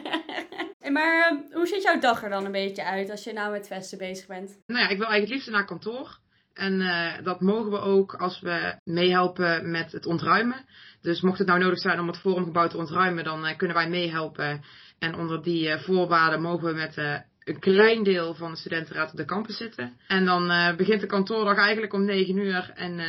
maar 0.96 1.32
uh, 1.32 1.54
hoe 1.54 1.66
ziet 1.66 1.82
jouw 1.82 1.98
dag 1.98 2.22
er 2.22 2.30
dan 2.30 2.44
een 2.44 2.52
beetje 2.52 2.84
uit 2.84 3.10
als 3.10 3.24
je 3.24 3.32
nou 3.32 3.52
met 3.52 3.66
vesten 3.66 3.98
bezig 3.98 4.26
bent? 4.26 4.62
Nou 4.66 4.80
ja, 4.80 4.88
ik 4.88 4.98
wil 4.98 5.06
eigenlijk 5.06 5.20
het 5.20 5.30
liefst 5.30 5.50
naar 5.50 5.66
kantoor. 5.66 6.20
En 6.54 6.80
uh, 6.80 7.24
dat 7.24 7.40
mogen 7.40 7.70
we 7.70 7.78
ook 7.78 8.14
als 8.14 8.40
we 8.40 8.78
meehelpen 8.84 9.70
met 9.70 9.92
het 9.92 10.06
ontruimen. 10.06 10.64
Dus 11.00 11.20
mocht 11.20 11.38
het 11.38 11.46
nou 11.46 11.60
nodig 11.60 11.78
zijn 11.78 12.00
om 12.00 12.06
het 12.06 12.18
forumgebouw 12.18 12.68
te 12.68 12.76
ontruimen, 12.76 13.24
dan 13.24 13.46
uh, 13.46 13.56
kunnen 13.56 13.76
wij 13.76 13.88
meehelpen. 13.88 14.64
En 15.02 15.14
onder 15.14 15.42
die 15.42 15.78
voorwaarden 15.78 16.40
mogen 16.40 16.66
we 16.66 16.74
met 16.74 16.96
een 17.44 17.58
klein 17.58 18.02
deel 18.02 18.34
van 18.34 18.50
de 18.50 18.58
studentenraad 18.58 19.10
op 19.10 19.16
de 19.16 19.24
campus 19.24 19.56
zitten. 19.56 19.96
En 20.06 20.24
dan 20.24 20.76
begint 20.76 21.00
de 21.00 21.06
kantoordag 21.06 21.56
eigenlijk 21.56 21.92
om 21.92 22.04
9 22.04 22.36
uur. 22.36 22.72
En 22.74 23.00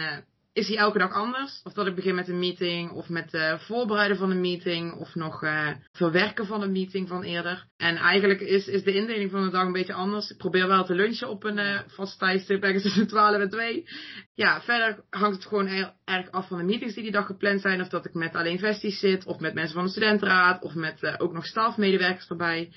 is 0.54 0.68
die 0.68 0.78
elke 0.78 0.98
dag 0.98 1.12
anders. 1.12 1.62
Of 1.64 1.74
dat 1.74 1.88
ik 1.88 1.96
begin 1.96 2.16
met 2.16 2.28
een 2.28 2.40
meeting, 2.40 2.92
of 2.92 3.10
met 3.10 3.32
het 3.32 3.62
voorbereiden 3.62 4.18
van 4.18 4.32
een 4.32 4.42
meeting, 4.42 4.94
of 4.94 5.16
nog 5.16 5.44
uh, 5.44 5.70
verwerken 5.92 6.46
van 6.46 6.62
een 6.62 6.72
meeting 6.72 7.08
van 7.08 7.24
eerder. 7.24 7.68
En 7.78 7.96
eigenlijk 7.96 8.42
is, 8.42 8.68
is 8.68 8.84
de 8.84 8.94
indeling 8.94 9.32
van 9.32 9.44
de 9.44 9.50
dag 9.50 9.66
een 9.66 9.72
beetje 9.72 9.94
anders. 9.94 10.30
Ik 10.30 10.38
probeer 10.38 10.68
wel 10.68 10.86
te 10.86 10.96
lunchen 10.96 11.30
op 11.30 11.44
een 11.44 11.58
uh, 11.58 11.80
vast 11.88 12.20
tijdstip, 12.20 12.64
ergens 12.64 12.84
tussen 12.84 13.08
12 13.08 13.36
en 13.38 13.50
2. 13.50 13.84
Ja, 14.34 14.62
verder 14.62 15.04
hangt 15.10 15.36
het 15.36 15.46
gewoon 15.46 15.68
heel 15.68 15.92
erg 16.06 16.32
af 16.32 16.48
van 16.48 16.58
de 16.58 16.64
meetings 16.64 16.94
die 16.94 17.04
die 17.04 17.12
dag 17.12 17.26
gepland 17.26 17.62
zijn. 17.62 17.82
Of 17.82 17.88
dat 17.88 18.06
ik 18.06 18.14
met 18.14 18.36
alleen 18.36 18.60
vesties 18.60 19.00
zit, 19.00 19.26
of 19.26 19.40
met 19.40 19.54
mensen 19.54 19.74
van 19.76 19.84
de 19.84 19.92
studentenraad, 19.92 20.64
of 20.64 20.74
met 20.74 21.20
ook 21.20 21.34
nog 21.34 21.46
stafmedewerkers 21.46 22.30
erbij. 22.30 22.72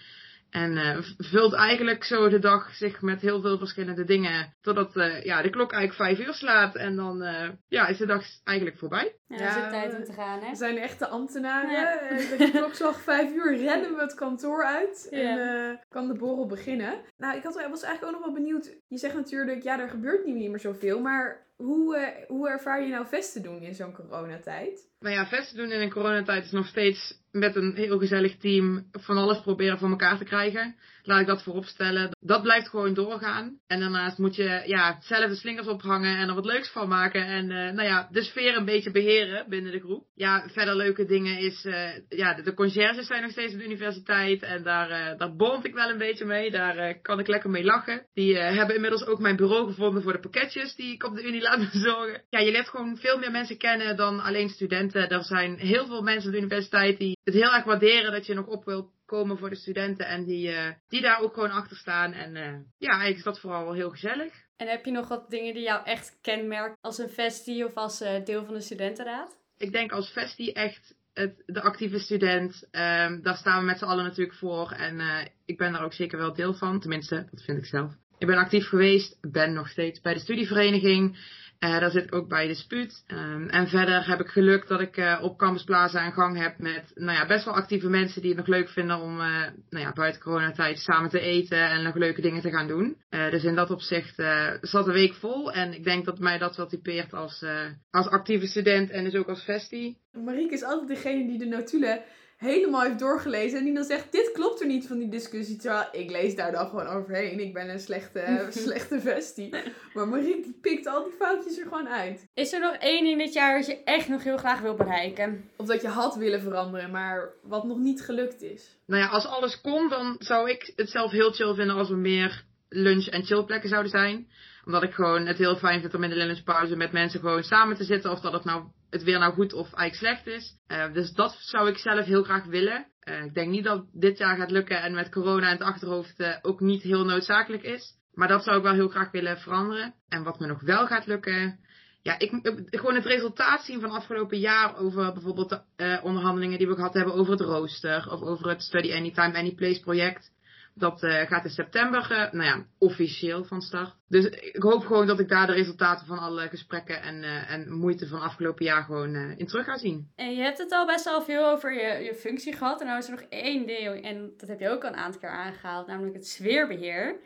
En 0.57 0.73
uh, 0.73 0.99
vult 1.19 1.53
eigenlijk 1.53 2.05
zo 2.05 2.29
de 2.29 2.39
dag 2.39 2.75
zich 2.75 3.03
met 3.03 3.21
heel 3.21 3.41
veel 3.41 3.59
verschillende 3.59 4.05
dingen. 4.05 4.55
Totdat 4.61 4.97
uh, 4.97 5.25
ja, 5.25 5.43
de 5.43 5.51
klok 5.51 5.73
eigenlijk 5.73 6.17
vijf 6.17 6.29
uur 6.29 6.35
slaat. 6.35 6.77
En 6.77 6.97
dan 6.97 7.23
uh, 7.23 7.49
ja, 7.69 7.87
is 7.87 7.99
de 7.99 8.07
dag 8.07 8.25
eigenlijk 8.45 8.79
voorbij. 8.79 9.17
Ja, 9.27 9.37
ja 9.37 9.49
is 9.49 9.55
het 9.55 9.71
tijd 9.71 9.97
om 9.97 10.05
te 10.05 10.13
gaan, 10.13 10.41
hè? 10.41 10.51
We 10.51 10.57
zijn 10.57 10.79
echte 10.79 11.07
ambtenaren. 11.07 11.71
Ja. 11.71 12.37
de 12.37 12.51
klokslag 12.59 13.01
vijf 13.01 13.33
uur 13.33 13.57
rennen 13.57 13.95
we 13.95 14.01
het 14.01 14.15
kantoor 14.15 14.65
uit. 14.65 15.07
Ja. 15.11 15.19
En 15.19 15.81
kan 15.89 16.07
de 16.07 16.19
borrel 16.19 16.47
beginnen. 16.47 17.01
Nou, 17.17 17.37
ik 17.37 17.43
had, 17.43 17.55
was 17.55 17.83
eigenlijk 17.83 18.05
ook 18.05 18.21
nog 18.21 18.25
wel 18.25 18.43
benieuwd. 18.43 18.77
Je 18.89 18.99
zegt 18.99 19.15
natuurlijk, 19.15 19.63
ja, 19.63 19.81
er 19.81 19.89
gebeurt 19.89 20.25
niet 20.25 20.51
meer 20.51 20.61
zoveel. 20.61 21.01
Maar 21.01 21.47
hoe, 21.57 22.15
hoe 22.29 22.49
ervaar 22.49 22.83
je 22.83 22.89
nou 22.89 23.07
vesten 23.07 23.43
doen 23.43 23.63
in 23.63 23.75
zo'n 23.75 23.93
coronatijd? 23.93 24.91
Nou 24.99 25.15
ja, 25.15 25.27
vesten 25.27 25.57
doen 25.57 25.71
in 25.71 25.81
een 25.81 25.93
coronatijd 25.93 26.45
is 26.45 26.51
nog 26.51 26.67
steeds 26.67 27.25
met 27.39 27.57
een 27.57 27.75
heel 27.75 27.99
gezellig 27.99 28.37
team 28.37 28.87
van 28.93 29.17
alles 29.17 29.41
proberen 29.41 29.79
voor 29.79 29.89
elkaar 29.89 30.19
te 30.19 30.25
krijgen. 30.25 30.75
Laat 31.03 31.21
ik 31.21 31.27
dat 31.27 31.43
voorop 31.43 31.65
stellen. 31.65 32.17
Dat 32.21 32.43
blijft 32.43 32.69
gewoon 32.69 32.95
doorgaan. 32.95 33.59
En 33.67 33.81
daarnaast 33.81 34.19
moet 34.19 34.37
je 34.37 34.63
ja, 34.67 34.99
zelf 35.01 35.29
de 35.29 35.35
slingers 35.35 35.67
ophangen 35.67 36.17
en 36.17 36.29
er 36.29 36.35
wat 36.35 36.45
leuks 36.45 36.71
van 36.71 36.89
maken. 36.89 37.27
En 37.27 37.45
uh, 37.45 37.57
nou 37.73 37.83
ja, 37.83 38.09
de 38.11 38.23
sfeer 38.23 38.57
een 38.57 38.65
beetje 38.65 38.91
beheren 38.91 39.49
binnen 39.49 39.73
de 39.73 39.81
groep. 39.81 40.07
Ja, 40.15 40.49
verder 40.53 40.77
leuke 40.77 41.05
dingen 41.05 41.39
is, 41.39 41.65
uh, 41.65 41.89
ja, 42.09 42.35
de, 42.35 42.43
de 42.43 42.55
conciërges 42.55 43.07
zijn 43.07 43.23
nog 43.23 43.31
steeds 43.31 43.53
op 43.53 43.59
de 43.59 43.65
universiteit. 43.65 44.43
En 44.43 44.63
daar, 44.63 44.91
uh, 44.91 45.19
daar 45.19 45.37
bond 45.37 45.65
ik 45.65 45.75
wel 45.75 45.91
een 45.91 45.99
beetje 45.99 46.25
mee. 46.25 46.51
Daar 46.51 47.01
kan 47.01 47.19
ik 47.19 47.27
lekker 47.27 47.51
mee 47.51 47.65
lachen. 47.65 48.07
Die 48.15 48.39
hebben 48.39 48.75
inmiddels 48.75 49.07
ook 49.07 49.19
mijn 49.19 49.37
bureau 49.37 49.67
gevonden 49.67 50.03
voor 50.03 50.13
de 50.13 50.21
pakketjes 50.21 50.75
die 50.75 50.93
ik 50.93 51.05
op 51.05 51.15
de 51.15 51.27
unie 51.27 51.43
laat 51.43 51.59
bezorgen. 51.73 52.23
Ja, 52.31 52.39
je 52.39 52.51
leert 52.51 52.69
gewoon 52.69 52.97
veel 52.97 53.19
meer 53.19 53.31
mensen 53.31 53.59
kennen 53.59 53.97
dan 53.97 54.21
alleen 54.21 54.49
studenten. 54.49 55.09
Er 55.09 55.25
zijn 55.25 55.59
heel 55.59 55.87
veel 55.87 56.03
mensen 56.03 56.27
op 56.27 56.33
de 56.33 56.39
universiteit 56.39 56.99
die 56.99 57.19
het 57.27 57.35
heel 57.35 57.55
erg 57.55 57.65
waarderen 57.65 58.13
dat 58.13 58.27
je 58.27 58.35
nog 58.35 58.47
op 58.47 58.65
wilt 58.65 58.91
komen 59.07 59.39
voor 59.39 59.51
de 59.51 59.57
studenten 59.57 60.07
en 60.07 60.25
die, 60.25 60.49
uh, 60.49 60.69
die 60.89 61.01
daar 61.01 61.21
ook 61.21 61.35
gewoon 61.35 61.51
achter 61.51 61.77
staan. 61.77 62.13
En 62.13 62.35
uh, 62.37 62.43
ja, 62.79 62.89
eigenlijk 62.89 63.17
is 63.17 63.23
dat 63.23 63.41
vooral 63.41 63.65
wel 63.65 63.73
heel 63.73 63.91
gezellig. 63.91 64.33
En 64.57 64.69
heb 64.69 64.85
je 64.85 64.91
nog 64.91 65.09
wat 65.09 65.31
dingen 65.31 65.55
die 65.55 65.63
jou 65.63 65.85
echt 65.85 66.19
kenmerken 66.21 66.79
als 66.81 66.99
een 66.99 67.11
vestie 67.11 67.65
of 67.65 67.75
als 67.75 68.03
uh, 68.03 68.25
deel 68.25 68.45
van 68.45 68.55
de 68.55 68.61
studentenraad? 68.61 69.39
Ik 69.59 69.73
denk 69.73 69.93
als 69.93 70.13
vestie 70.13 70.53
echt 70.53 70.95
het, 71.13 71.43
de 71.47 71.63
actieve 71.63 71.99
student. 71.99 72.69
Um, 72.71 73.23
daar 73.23 73.37
staan 73.37 73.61
we 73.61 73.67
met 73.67 73.79
z'n 73.79 73.85
allen 73.85 74.05
natuurlijk 74.05 74.37
voor. 74.37 74.71
En 74.71 75.01
ik 75.45 75.57
ben 75.57 75.73
daar 75.73 75.85
ook 75.85 75.93
zeker 75.93 76.19
wel 76.19 76.35
deel 76.35 76.55
van. 76.55 76.81
Tenminste, 76.81 77.29
dat 77.31 77.43
vind 77.43 77.59
ik 77.59 77.65
zelf. 77.65 77.93
Ik 78.19 78.27
ben 78.27 78.37
actief 78.37 78.69
geweest, 78.69 79.19
ben 79.21 79.53
nog 79.53 79.69
steeds 79.69 80.01
bij 80.01 80.15
de 80.15 80.21
studievereniging. 80.21 81.19
Uh, 81.61 81.81
daar 81.81 81.91
zit 81.91 82.13
ook 82.13 82.29
bij 82.29 82.47
de 82.47 82.55
spuut. 82.55 83.05
Um, 83.07 83.49
en 83.49 83.69
verder 83.69 84.07
heb 84.07 84.21
ik 84.21 84.27
geluk 84.27 84.67
dat 84.69 84.81
ik 84.81 84.97
uh, 84.97 85.19
op 85.23 85.39
Campus 85.39 85.65
Plaza 85.65 86.07
een 86.07 86.13
gang 86.13 86.39
heb 86.39 86.59
met 86.59 86.91
nou 86.95 87.19
ja, 87.19 87.27
best 87.27 87.45
wel 87.45 87.55
actieve 87.55 87.89
mensen 87.89 88.21
die 88.21 88.31
het 88.31 88.39
nog 88.39 88.49
leuk 88.49 88.69
vinden 88.69 89.01
om 89.01 89.21
uh, 89.21 89.27
nou 89.71 89.85
ja, 89.85 89.93
buiten 89.93 90.21
coronatijd 90.21 90.79
samen 90.79 91.11
te 91.11 91.21
eten 91.21 91.71
en 91.71 91.83
nog 91.83 91.95
leuke 91.95 92.21
dingen 92.21 92.43
te 92.43 92.51
gaan 92.51 92.69
doen. 92.69 92.97
dus 93.09 93.45
in 93.45 93.55
dat 93.55 93.71
opzicht 93.71 94.15
zat 94.61 94.85
de 94.85 94.93
week 94.93 95.15
vol 95.15 95.53
en 95.53 95.73
ik 95.73 95.85
denk 95.85 96.05
dat 96.05 96.19
mij 96.19 96.39
dat 96.39 96.57
wel 96.57 96.67
typeert 96.67 97.13
als, 97.13 97.45
als 97.91 98.09
actieve 98.09 98.47
student 98.47 98.91
en 98.91 99.05
dus 99.05 99.15
ook 99.15 99.29
als 99.29 99.45
vestie. 99.45 99.99
Marieke 100.13 100.55
is 100.55 100.63
altijd 100.63 100.89
degene 100.89 101.27
die 101.27 101.39
de 101.39 101.47
notulen 101.47 102.03
helemaal 102.37 102.83
heeft 102.83 102.99
doorgelezen. 102.99 103.59
En 103.59 103.65
die 103.65 103.75
dan 103.75 103.85
zegt, 103.85 104.13
dit 104.13 104.31
klopt 104.33 104.61
er 104.61 104.67
niet 104.67 104.87
van 104.87 104.99
die 104.99 105.09
discussie. 105.09 105.57
Terwijl 105.57 105.89
ik 105.93 106.11
lees 106.11 106.35
daar 106.35 106.53
dan 106.53 106.69
gewoon 106.69 106.87
overheen. 106.87 107.41
Ik 107.41 107.53
ben 107.53 107.71
een 107.71 107.81
slechte, 107.81 108.47
slechte 108.67 109.01
vestie. 109.01 109.55
Maar 109.95 110.09
Marie 110.09 110.43
die 110.43 110.59
pikt 110.61 110.87
al 110.87 111.05
die 111.05 111.13
foutjes 111.19 111.59
er 111.59 111.63
gewoon 111.63 111.89
uit. 111.89 112.27
Is 112.35 112.53
er 112.53 112.61
nog 112.61 112.75
één 112.75 113.05
ding 113.05 113.19
dit 113.19 113.33
jaar 113.33 113.57
dat 113.57 113.67
je 113.67 113.83
echt 113.85 114.09
nog 114.09 114.25
heel 114.25 114.37
graag 114.37 114.61
wil 114.61 114.75
bereiken? 114.75 115.51
Of 115.57 115.67
dat 115.67 115.83
je 115.83 115.89
had 115.89 116.17
willen 116.17 116.41
veranderen, 116.41 116.91
maar 116.91 117.33
wat 117.43 117.65
nog 117.65 117.79
niet 117.79 118.03
gelukt 118.03 118.43
is? 118.43 118.79
Nou 118.87 119.03
ja, 119.03 119.09
als 119.09 119.27
alles 119.27 119.61
kon, 119.61 119.89
dan 119.89 120.17
zou 120.19 120.51
ik 120.51 120.73
het 120.77 120.91
zelf 120.91 121.11
heel 121.11 121.33
chill 121.33 121.55
vinden 121.55 121.77
als 121.77 121.91
er 121.91 121.97
meer 121.97 122.45
lunch- 122.69 123.09
en 123.09 123.25
chillplekken 123.25 123.69
zouden 123.69 123.91
zijn. 123.91 124.29
Omdat 124.65 124.83
ik 124.83 124.95
gewoon 124.95 125.27
het 125.27 125.39
heel 125.39 125.57
fijn 125.57 125.81
vind 125.81 125.95
om 125.95 126.03
in 126.03 126.11
de 126.11 126.17
lunchpauze 126.17 126.77
met 126.77 126.93
mensen 126.93 127.21
gewoon 127.21 127.43
samen 127.43 127.77
te 127.77 127.85
zitten. 127.85 128.11
Of 128.11 128.21
dat 128.21 128.33
het 128.33 128.45
nou 128.45 128.65
het 128.91 129.03
weer 129.03 129.19
nou 129.19 129.33
goed 129.33 129.53
of 129.53 129.73
eigenlijk 129.73 129.95
slecht 129.95 130.37
is. 130.39 130.57
Uh, 130.69 130.93
dus 130.93 131.13
dat 131.13 131.37
zou 131.41 131.69
ik 131.69 131.79
zelf 131.79 132.05
heel 132.05 132.23
graag 132.23 132.45
willen. 132.45 132.87
Uh, 133.05 133.25
ik 133.25 133.35
denk 133.35 133.51
niet 133.51 133.65
dat 133.65 133.85
dit 133.93 134.19
jaar 134.19 134.37
gaat 134.37 134.51
lukken 134.51 134.83
en 134.83 134.95
met 134.95 135.11
corona 135.11 135.47
in 135.47 135.53
het 135.53 135.67
achterhoofd 135.67 136.21
uh, 136.21 136.37
ook 136.43 136.61
niet 136.61 136.83
heel 136.83 137.05
noodzakelijk 137.05 137.63
is. 137.63 137.95
Maar 138.15 138.29
dat 138.29 138.45
zou 138.45 138.57
ik 138.57 138.63
wel 138.63 138.73
heel 138.73 138.89
graag 138.89 139.11
willen 139.11 139.39
veranderen. 139.39 139.95
En 140.09 140.23
wat 140.23 140.39
me 140.39 140.47
nog 140.47 140.61
wel 140.61 140.87
gaat 140.87 141.07
lukken. 141.07 141.59
Ja, 142.03 142.19
ik, 142.19 142.31
gewoon 142.71 142.95
het 142.95 143.05
resultaat 143.05 143.65
zien 143.65 143.81
van 143.81 143.91
afgelopen 143.91 144.39
jaar 144.39 144.77
over 144.77 145.13
bijvoorbeeld 145.13 145.63
de 145.77 146.01
onderhandelingen 146.03 146.59
die 146.59 146.67
we 146.67 146.75
gehad 146.75 146.95
hebben 146.95 147.15
over 147.15 147.33
het 147.33 147.41
rooster. 147.41 148.11
Of 148.11 148.21
over 148.21 148.49
het 148.49 148.63
Study 148.63 148.93
Anytime 148.93 149.39
Anyplace 149.39 149.81
project. 149.81 150.31
Dat 150.79 151.03
uh, 151.03 151.21
gaat 151.21 151.45
in 151.45 151.51
september, 151.51 152.11
uh, 152.11 152.33
nou 152.33 152.45
ja, 152.45 152.65
officieel 152.79 153.45
van 153.45 153.61
start. 153.61 153.95
Dus 154.09 154.25
ik 154.27 154.63
hoop 154.63 154.85
gewoon 154.85 155.07
dat 155.07 155.21
ik 155.21 155.29
daar 155.29 155.47
de 155.47 155.53
resultaten 155.53 156.07
van 156.07 156.19
alle 156.19 156.49
gesprekken 156.49 157.03
en, 157.03 157.23
uh, 157.23 157.51
en 157.51 157.73
moeite 157.73 158.07
van 158.07 158.21
afgelopen 158.21 158.65
jaar 158.65 158.83
gewoon 158.83 159.15
in 159.15 159.47
terug 159.47 159.65
ga 159.65 159.77
zien. 159.77 160.11
En 160.17 160.35
je 160.35 160.43
hebt 160.43 160.59
het 160.59 160.73
al 160.73 160.87
best 160.87 161.05
wel 161.05 161.23
veel 161.23 161.51
over 161.51 161.73
je, 161.73 162.05
je 162.05 162.15
functie 162.15 162.53
gehad. 162.53 162.81
En 162.81 162.87
nou 162.87 162.99
is 162.99 163.09
er 163.09 163.11
nog 163.11 163.25
één 163.29 163.67
deel, 163.67 163.93
en 163.93 164.33
dat 164.37 164.49
heb 164.49 164.61
je 164.61 164.69
ook 164.69 164.85
al 164.85 164.89
een 164.89 164.97
aantal 164.97 165.21
keer 165.21 165.31
aangehaald, 165.31 165.87
namelijk 165.87 166.15
het 166.15 166.27
sfeerbeheer. 166.27 167.17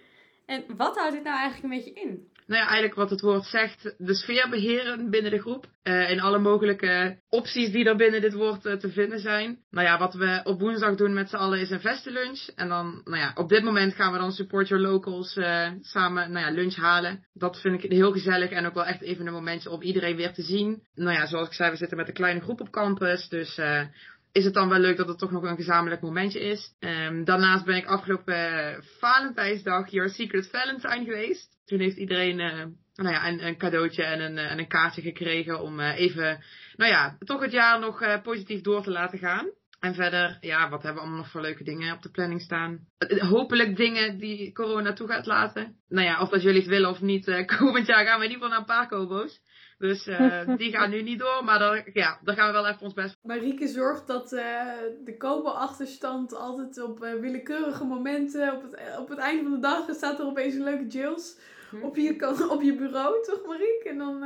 En 0.46 0.64
wat 0.76 0.96
houdt 0.96 1.14
dit 1.14 1.24
nou 1.24 1.38
eigenlijk 1.38 1.74
een 1.74 1.78
beetje 1.80 2.00
in? 2.00 2.29
Nou 2.50 2.62
ja, 2.62 2.68
eigenlijk 2.68 2.94
wat 2.94 3.10
het 3.10 3.20
woord 3.20 3.44
zegt, 3.44 3.94
de 3.98 4.14
sfeer 4.14 4.48
beheren 4.50 5.10
binnen 5.10 5.30
de 5.30 5.38
groep. 5.40 5.66
Uh, 5.82 6.10
in 6.10 6.20
alle 6.20 6.38
mogelijke 6.38 7.18
opties 7.28 7.72
die 7.72 7.84
er 7.84 7.96
binnen 7.96 8.20
dit 8.20 8.32
woord 8.32 8.64
uh, 8.64 8.72
te 8.72 8.90
vinden 8.90 9.20
zijn. 9.20 9.58
Nou 9.70 9.86
ja, 9.86 9.98
wat 9.98 10.14
we 10.14 10.40
op 10.44 10.60
woensdag 10.60 10.94
doen 10.94 11.12
met 11.12 11.28
z'n 11.28 11.36
allen 11.36 11.60
is 11.60 11.70
een 11.70 11.80
vestenlunch. 11.80 12.48
En 12.54 12.68
dan, 12.68 13.00
nou 13.04 13.16
ja, 13.16 13.32
op 13.34 13.48
dit 13.48 13.62
moment 13.62 13.94
gaan 13.94 14.12
we 14.12 14.18
dan 14.18 14.32
Support 14.32 14.68
Your 14.68 14.82
Locals 14.82 15.36
uh, 15.36 15.68
samen, 15.80 16.32
nou 16.32 16.46
ja, 16.46 16.52
lunch 16.52 16.76
halen. 16.76 17.26
Dat 17.32 17.60
vind 17.60 17.84
ik 17.84 17.90
heel 17.90 18.12
gezellig 18.12 18.50
en 18.50 18.66
ook 18.66 18.74
wel 18.74 18.86
echt 18.86 19.00
even 19.00 19.26
een 19.26 19.32
momentje 19.32 19.70
om 19.70 19.82
iedereen 19.82 20.16
weer 20.16 20.32
te 20.32 20.42
zien. 20.42 20.82
Nou 20.94 21.16
ja, 21.16 21.26
zoals 21.26 21.48
ik 21.48 21.54
zei, 21.54 21.70
we 21.70 21.76
zitten 21.76 21.96
met 21.96 22.08
een 22.08 22.14
kleine 22.14 22.40
groep 22.40 22.60
op 22.60 22.70
campus. 22.70 23.28
Dus 23.28 23.58
is 24.32 24.44
het 24.44 24.54
dan 24.54 24.68
wel 24.68 24.78
leuk 24.78 24.96
dat 24.96 25.08
het 25.08 25.18
toch 25.18 25.30
nog 25.30 25.42
een 25.42 25.56
gezamenlijk 25.56 26.02
momentje 26.02 26.40
is. 26.40 26.74
Ehm, 26.78 27.24
daarnaast 27.24 27.64
ben 27.64 27.76
ik 27.76 27.86
afgelopen 27.86 28.84
Valentijnsdag 28.98 29.90
Your 29.90 30.10
Secret 30.10 30.50
Valentine 30.50 31.04
geweest. 31.04 31.48
Toen 31.64 31.80
heeft 31.80 31.96
iedereen 31.96 32.36
nou 32.94 33.14
ja, 33.14 33.28
een, 33.28 33.46
een 33.46 33.56
cadeautje 33.56 34.02
en 34.02 34.20
een, 34.20 34.38
en 34.38 34.58
een 34.58 34.68
kaartje 34.68 35.02
gekregen 35.02 35.62
om 35.62 35.80
even, 35.80 36.44
nou 36.76 36.90
ja, 36.90 37.16
toch 37.18 37.40
het 37.40 37.52
jaar 37.52 37.80
nog 37.80 38.22
positief 38.22 38.60
door 38.60 38.82
te 38.82 38.90
laten 38.90 39.18
gaan. 39.18 39.50
En 39.80 39.94
verder, 39.94 40.36
ja, 40.40 40.68
wat 40.68 40.82
hebben 40.82 40.94
we 40.94 41.00
allemaal 41.00 41.22
nog 41.22 41.30
voor 41.30 41.40
leuke 41.40 41.64
dingen 41.64 41.94
op 41.94 42.02
de 42.02 42.10
planning 42.10 42.40
staan? 42.40 42.78
Hopelijk 43.18 43.76
dingen 43.76 44.18
die 44.18 44.52
corona 44.52 44.92
toe 44.92 45.08
gaat 45.08 45.26
laten. 45.26 45.76
Nou 45.88 46.06
ja, 46.06 46.20
of 46.20 46.28
dat 46.28 46.42
jullie 46.42 46.60
het 46.60 46.68
willen 46.68 46.90
of 46.90 47.00
niet, 47.00 47.44
komend 47.58 47.86
jaar 47.86 48.06
gaan 48.06 48.18
we 48.18 48.24
in 48.24 48.30
ieder 48.30 48.46
geval 48.46 48.48
naar 48.48 48.58
een 48.58 48.64
paar 48.64 48.88
kobo's. 48.88 49.40
Dus 49.80 50.06
uh, 50.06 50.40
die 50.56 50.72
gaan 50.72 50.90
nu 50.90 51.02
niet 51.02 51.18
door, 51.18 51.44
maar 51.44 51.58
dan, 51.58 51.82
ja, 51.92 52.18
dan 52.24 52.34
gaan 52.34 52.46
we 52.46 52.52
wel 52.52 52.66
even 52.66 52.82
ons 52.82 52.94
best. 52.94 53.18
Marieke 53.22 53.66
zorgt 53.66 54.06
dat 54.06 54.32
uh, 54.32 54.72
de 55.04 55.16
kobo-achterstand 55.16 56.34
altijd 56.34 56.82
op 56.82 56.98
willekeurige 56.98 57.84
momenten, 57.84 58.52
op 58.52 58.62
het, 58.62 58.98
op 58.98 59.08
het 59.08 59.18
einde 59.18 59.42
van 59.42 59.52
de 59.52 59.58
dag, 59.58 59.94
staat 59.94 60.18
er 60.18 60.26
opeens 60.26 60.54
een 60.54 60.64
leuke 60.64 60.86
Jills 60.86 61.38
hm. 61.70 61.82
op 61.82 61.96
je, 61.96 62.48
op 62.50 62.62
je 62.62 62.74
bureau, 62.74 63.24
toch 63.24 63.46
Marieke? 63.46 63.88
En 63.88 63.98
dan 63.98 64.22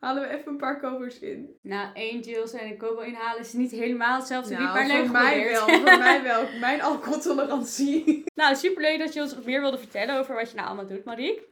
halen 0.00 0.22
we 0.22 0.28
even 0.28 0.48
een 0.52 0.56
paar 0.56 0.80
covers 0.80 1.18
in. 1.18 1.56
Nou, 1.62 1.88
één 1.94 2.20
Jills 2.20 2.52
en 2.52 2.66
een 2.66 2.76
Kobo 2.76 3.00
inhalen 3.00 3.40
is 3.40 3.52
niet 3.52 3.70
helemaal 3.70 4.18
hetzelfde. 4.18 4.54
Nou, 4.54 4.64
maar 4.64 4.86
leuk 4.86 5.04
voor 5.04 5.12
mij 5.12 5.50
wel. 5.50 5.68
voor 5.68 5.98
mij 5.98 6.22
wel. 6.30 6.42
Mijn 6.60 6.82
alcoholtolerantie. 6.82 8.24
nou, 8.34 8.56
superleuk 8.56 8.98
dat 8.98 9.12
je 9.12 9.20
ons 9.20 9.34
nog 9.34 9.44
meer 9.44 9.60
wilde 9.60 9.78
vertellen 9.78 10.18
over 10.18 10.34
wat 10.34 10.50
je 10.50 10.56
nou 10.56 10.66
allemaal 10.66 10.86
doet, 10.86 11.04
Mariek. 11.04 11.49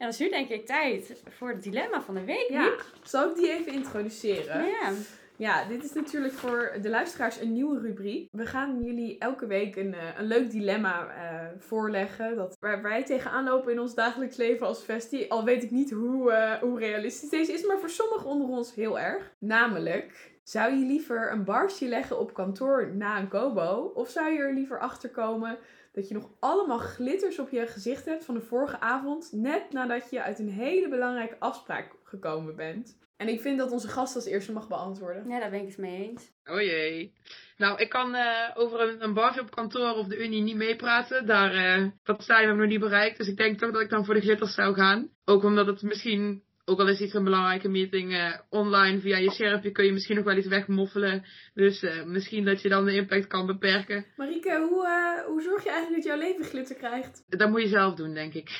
En 0.00 0.06
dan 0.06 0.14
is 0.14 0.18
nu 0.18 0.30
denk 0.30 0.48
ik 0.48 0.66
tijd 0.66 1.22
voor 1.28 1.48
het 1.48 1.62
dilemma 1.62 2.02
van 2.02 2.14
de 2.14 2.24
week. 2.24 2.46
Ja, 2.48 2.72
zal 3.02 3.28
ik 3.28 3.34
die 3.34 3.50
even 3.50 3.72
introduceren? 3.72 4.66
Ja. 4.66 4.92
Ja, 5.36 5.64
dit 5.64 5.84
is 5.84 5.92
natuurlijk 5.92 6.34
voor 6.34 6.72
de 6.82 6.88
luisteraars 6.88 7.40
een 7.40 7.52
nieuwe 7.52 7.80
rubriek. 7.80 8.28
We 8.32 8.46
gaan 8.46 8.82
jullie 8.82 9.18
elke 9.18 9.46
week 9.46 9.76
een, 9.76 9.94
eh, 9.94 10.18
een 10.18 10.26
leuk 10.26 10.50
dilemma 10.50 11.06
uh, 11.06 11.48
voorleggen. 11.58 12.36
Dat, 12.36 12.56
waar 12.60 12.82
wij 12.82 13.04
tegenaan 13.04 13.44
lopen 13.44 13.72
in 13.72 13.80
ons 13.80 13.94
dagelijks 13.94 14.36
leven 14.36 14.66
als 14.66 14.84
vestie. 14.84 15.30
Al 15.30 15.44
weet 15.44 15.62
ik 15.62 15.70
niet 15.70 15.90
hoe, 15.90 16.30
uh, 16.30 16.52
hoe 16.52 16.78
realistisch 16.78 17.30
deze 17.30 17.52
is, 17.52 17.66
maar 17.66 17.78
voor 17.78 17.90
sommigen 17.90 18.26
onder 18.26 18.48
ons 18.48 18.74
heel 18.74 18.98
erg. 18.98 19.32
Namelijk, 19.38 20.30
zou 20.42 20.74
je 20.74 20.86
liever 20.86 21.32
een 21.32 21.44
barsje 21.44 21.88
leggen 21.88 22.18
op 22.18 22.34
kantoor 22.34 22.90
na 22.94 23.18
een 23.18 23.28
kobo? 23.28 23.92
Of 23.94 24.08
zou 24.08 24.32
je 24.32 24.38
er 24.38 24.54
liever 24.54 24.78
achter 24.78 25.10
komen 25.10 25.58
dat 25.92 26.08
je 26.08 26.14
nog 26.14 26.30
allemaal 26.40 26.78
glitters 26.78 27.38
op 27.38 27.50
je 27.50 27.66
gezicht 27.66 28.04
hebt 28.04 28.24
van 28.24 28.34
de 28.34 28.40
vorige 28.40 28.80
avond, 28.80 29.32
net 29.32 29.72
nadat 29.72 30.10
je 30.10 30.22
uit 30.22 30.38
een 30.38 30.50
hele 30.50 30.88
belangrijke 30.88 31.38
afspraak 31.38 31.96
gekomen 32.04 32.56
bent? 32.56 32.98
En 33.16 33.28
ik 33.28 33.40
vind 33.40 33.58
dat 33.58 33.70
onze 33.70 33.88
gast 33.88 34.14
als 34.14 34.24
eerste 34.24 34.52
mag 34.52 34.68
beantwoorden. 34.68 35.28
Ja, 35.28 35.40
daar 35.40 35.50
ben 35.50 35.60
ik 35.60 35.68
het 35.68 35.78
mee 35.78 36.08
eens. 36.08 36.32
Oh 36.44 36.60
jee. 36.60 37.12
Nou, 37.56 37.78
ik 37.78 37.88
kan 37.88 38.14
uh, 38.14 38.50
over 38.54 38.80
een, 38.80 39.02
een 39.02 39.14
barje 39.14 39.40
op 39.40 39.50
kantoor 39.50 39.92
of 39.92 40.06
de 40.06 40.24
Unie 40.24 40.42
niet 40.42 40.56
meepraten. 40.56 41.26
Daar, 41.26 41.80
uh, 41.80 41.90
dat 42.02 42.24
zijn 42.24 42.48
we 42.48 42.54
nog 42.54 42.68
niet 42.68 42.80
bereikt. 42.80 43.18
Dus 43.18 43.28
ik 43.28 43.36
denk 43.36 43.58
toch 43.58 43.72
dat 43.72 43.80
ik 43.80 43.90
dan 43.90 44.04
voor 44.04 44.14
de 44.14 44.20
glitters 44.20 44.54
zou 44.54 44.74
gaan. 44.74 45.10
Ook 45.24 45.44
omdat 45.44 45.66
het 45.66 45.82
misschien 45.82 46.42
ook 46.64 46.78
al 46.78 46.88
is 46.88 47.00
iets 47.00 47.14
een 47.14 47.24
belangrijke 47.24 47.68
meeting 47.68 48.12
uh, 48.12 48.34
online 48.48 49.00
via 49.00 49.16
je 49.16 49.30
schermpje, 49.30 49.70
kun 49.70 49.84
je 49.84 49.92
misschien 49.92 50.16
nog 50.16 50.24
wel 50.24 50.36
iets 50.36 50.46
wegmoffelen. 50.46 51.24
Dus 51.54 51.82
uh, 51.82 52.04
misschien 52.04 52.44
dat 52.44 52.62
je 52.62 52.68
dan 52.68 52.84
de 52.84 52.94
impact 52.94 53.26
kan 53.26 53.46
beperken. 53.46 54.06
Marike, 54.16 54.66
hoe, 54.68 54.86
uh, 54.86 55.26
hoe 55.26 55.42
zorg 55.42 55.64
je 55.64 55.70
eigenlijk 55.70 56.02
dat 56.02 56.12
jouw 56.12 56.28
leven 56.28 56.44
glitter 56.44 56.76
krijgt? 56.76 57.24
Dat 57.28 57.50
moet 57.50 57.60
je 57.60 57.68
zelf 57.68 57.94
doen, 57.94 58.14
denk 58.14 58.34
ik. 58.34 58.50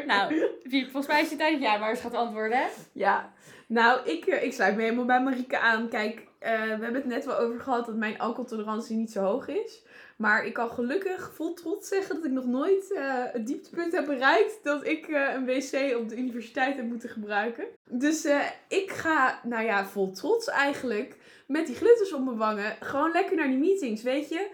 nou, 0.08 0.49
volgens 0.69 1.08
mij 1.08 1.21
is 1.21 1.29
het 1.29 1.39
tijd 1.39 1.53
dat 1.53 1.62
jij 1.62 1.79
maar 1.79 1.89
eens 1.89 2.01
gaat 2.01 2.13
antwoorden. 2.13 2.69
Ja, 2.93 3.34
nou, 3.67 4.10
ik, 4.10 4.25
ik 4.25 4.53
sluit 4.53 4.75
me 4.75 4.82
helemaal 4.82 5.06
bij 5.06 5.23
Marike 5.23 5.60
aan. 5.60 5.89
Kijk, 5.89 6.27
we 6.39 6.47
hebben 6.47 6.93
het 6.93 7.06
net 7.06 7.25
wel 7.25 7.38
over 7.38 7.60
gehad 7.60 7.86
dat 7.86 7.95
mijn 7.95 8.19
alcoholtolerantie 8.19 8.95
niet 8.95 9.12
zo 9.12 9.21
hoog 9.21 9.47
is. 9.47 9.84
Maar 10.23 10.45
ik 10.45 10.53
kan 10.53 10.69
gelukkig 10.69 11.31
vol 11.33 11.53
trots 11.53 11.88
zeggen 11.88 12.15
dat 12.15 12.25
ik 12.25 12.31
nog 12.31 12.45
nooit 12.45 12.91
uh, 12.91 13.23
het 13.31 13.47
dieptepunt 13.47 13.91
heb 13.91 14.05
bereikt 14.05 14.59
dat 14.63 14.86
ik 14.86 15.07
uh, 15.07 15.33
een 15.33 15.45
wc 15.45 15.97
op 15.97 16.09
de 16.09 16.17
universiteit 16.17 16.75
heb 16.75 16.86
moeten 16.86 17.09
gebruiken. 17.09 17.65
Dus 17.89 18.25
uh, 18.25 18.45
ik 18.67 18.91
ga, 18.91 19.39
nou 19.43 19.65
ja, 19.65 19.86
vol 19.86 20.12
trots 20.12 20.47
eigenlijk, 20.47 21.15
met 21.47 21.65
die 21.65 21.75
glitters 21.75 22.13
op 22.13 22.23
mijn 22.23 22.38
wangen, 22.38 22.77
gewoon 22.79 23.12
lekker 23.12 23.36
naar 23.36 23.47
die 23.47 23.57
meetings, 23.57 24.01
weet 24.01 24.29
je. 24.29 24.49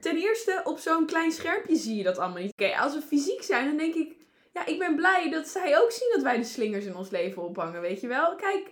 Ten 0.00 0.16
eerste, 0.16 0.60
op 0.64 0.78
zo'n 0.78 1.06
klein 1.06 1.32
schermpje 1.32 1.76
zie 1.76 1.96
je 1.96 2.02
dat 2.02 2.18
allemaal 2.18 2.42
niet. 2.42 2.52
Oké, 2.52 2.76
als 2.78 2.94
we 2.94 3.00
fysiek 3.00 3.42
zijn, 3.42 3.66
dan 3.66 3.76
denk 3.76 3.94
ik, 3.94 4.16
ja, 4.52 4.66
ik 4.66 4.78
ben 4.78 4.96
blij 4.96 5.30
dat 5.30 5.48
zij 5.48 5.80
ook 5.80 5.90
zien 5.90 6.10
dat 6.14 6.22
wij 6.22 6.36
de 6.36 6.44
slingers 6.44 6.84
in 6.84 6.96
ons 6.96 7.10
leven 7.10 7.42
ophangen, 7.42 7.80
weet 7.80 8.00
je 8.00 8.06
wel. 8.06 8.34
Kijk, 8.34 8.70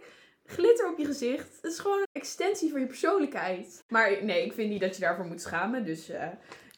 glitter 0.51 0.89
op 0.89 0.99
je 0.99 1.05
gezicht. 1.05 1.57
Het 1.63 1.73
is 1.73 1.79
gewoon 1.79 1.99
een 1.99 2.07
extensie 2.13 2.71
van 2.71 2.81
je 2.81 2.87
persoonlijkheid. 2.87 3.85
Maar 3.89 4.25
nee, 4.25 4.45
ik 4.45 4.53
vind 4.53 4.71
niet 4.71 4.81
dat 4.81 4.95
je 4.95 5.01
daarvoor 5.01 5.27
moet 5.27 5.41
schamen. 5.41 5.85
Dus 5.85 6.11
uh, 6.11 6.27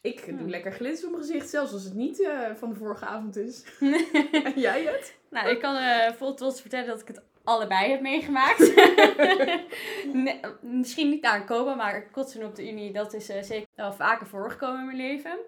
ik 0.00 0.38
doe 0.38 0.48
lekker 0.48 0.72
glitter 0.72 1.04
op 1.04 1.11
mijn 1.11 1.24
gezicht. 1.24 1.48
Zelfs 1.48 1.72
als 1.72 1.85
het 1.85 1.94
niet 1.94 2.20
uh, 2.20 2.50
van 2.54 2.68
de 2.68 2.74
vorige 2.74 3.04
avond 3.04 3.37
is. 3.37 3.64
en 4.44 4.52
jij 4.61 4.82
het? 4.82 5.14
Nou, 5.30 5.48
ik 5.48 5.61
kan 5.61 5.76
uh, 5.76 6.12
vol 6.12 6.35
trots 6.35 6.61
vertellen 6.61 6.87
dat 6.87 7.00
ik 7.00 7.08
het 7.08 7.22
allebei 7.44 7.90
heb 7.90 8.00
meegemaakt. 8.00 8.74
nee, 10.12 10.40
misschien 10.61 11.11
niet 11.11 11.22
naar 11.22 11.40
een 11.40 11.46
komen, 11.46 11.76
maar 11.76 12.11
kotsen 12.11 12.44
op 12.44 12.54
de 12.54 12.70
Unie, 12.70 12.92
dat 12.92 13.14
is 13.14 13.26
zeker 13.26 13.66
wel 13.74 13.92
vaker 13.92 14.26
voorgekomen 14.26 14.80
in 14.80 14.87
mijn 14.87 14.98
leven. 14.98 15.38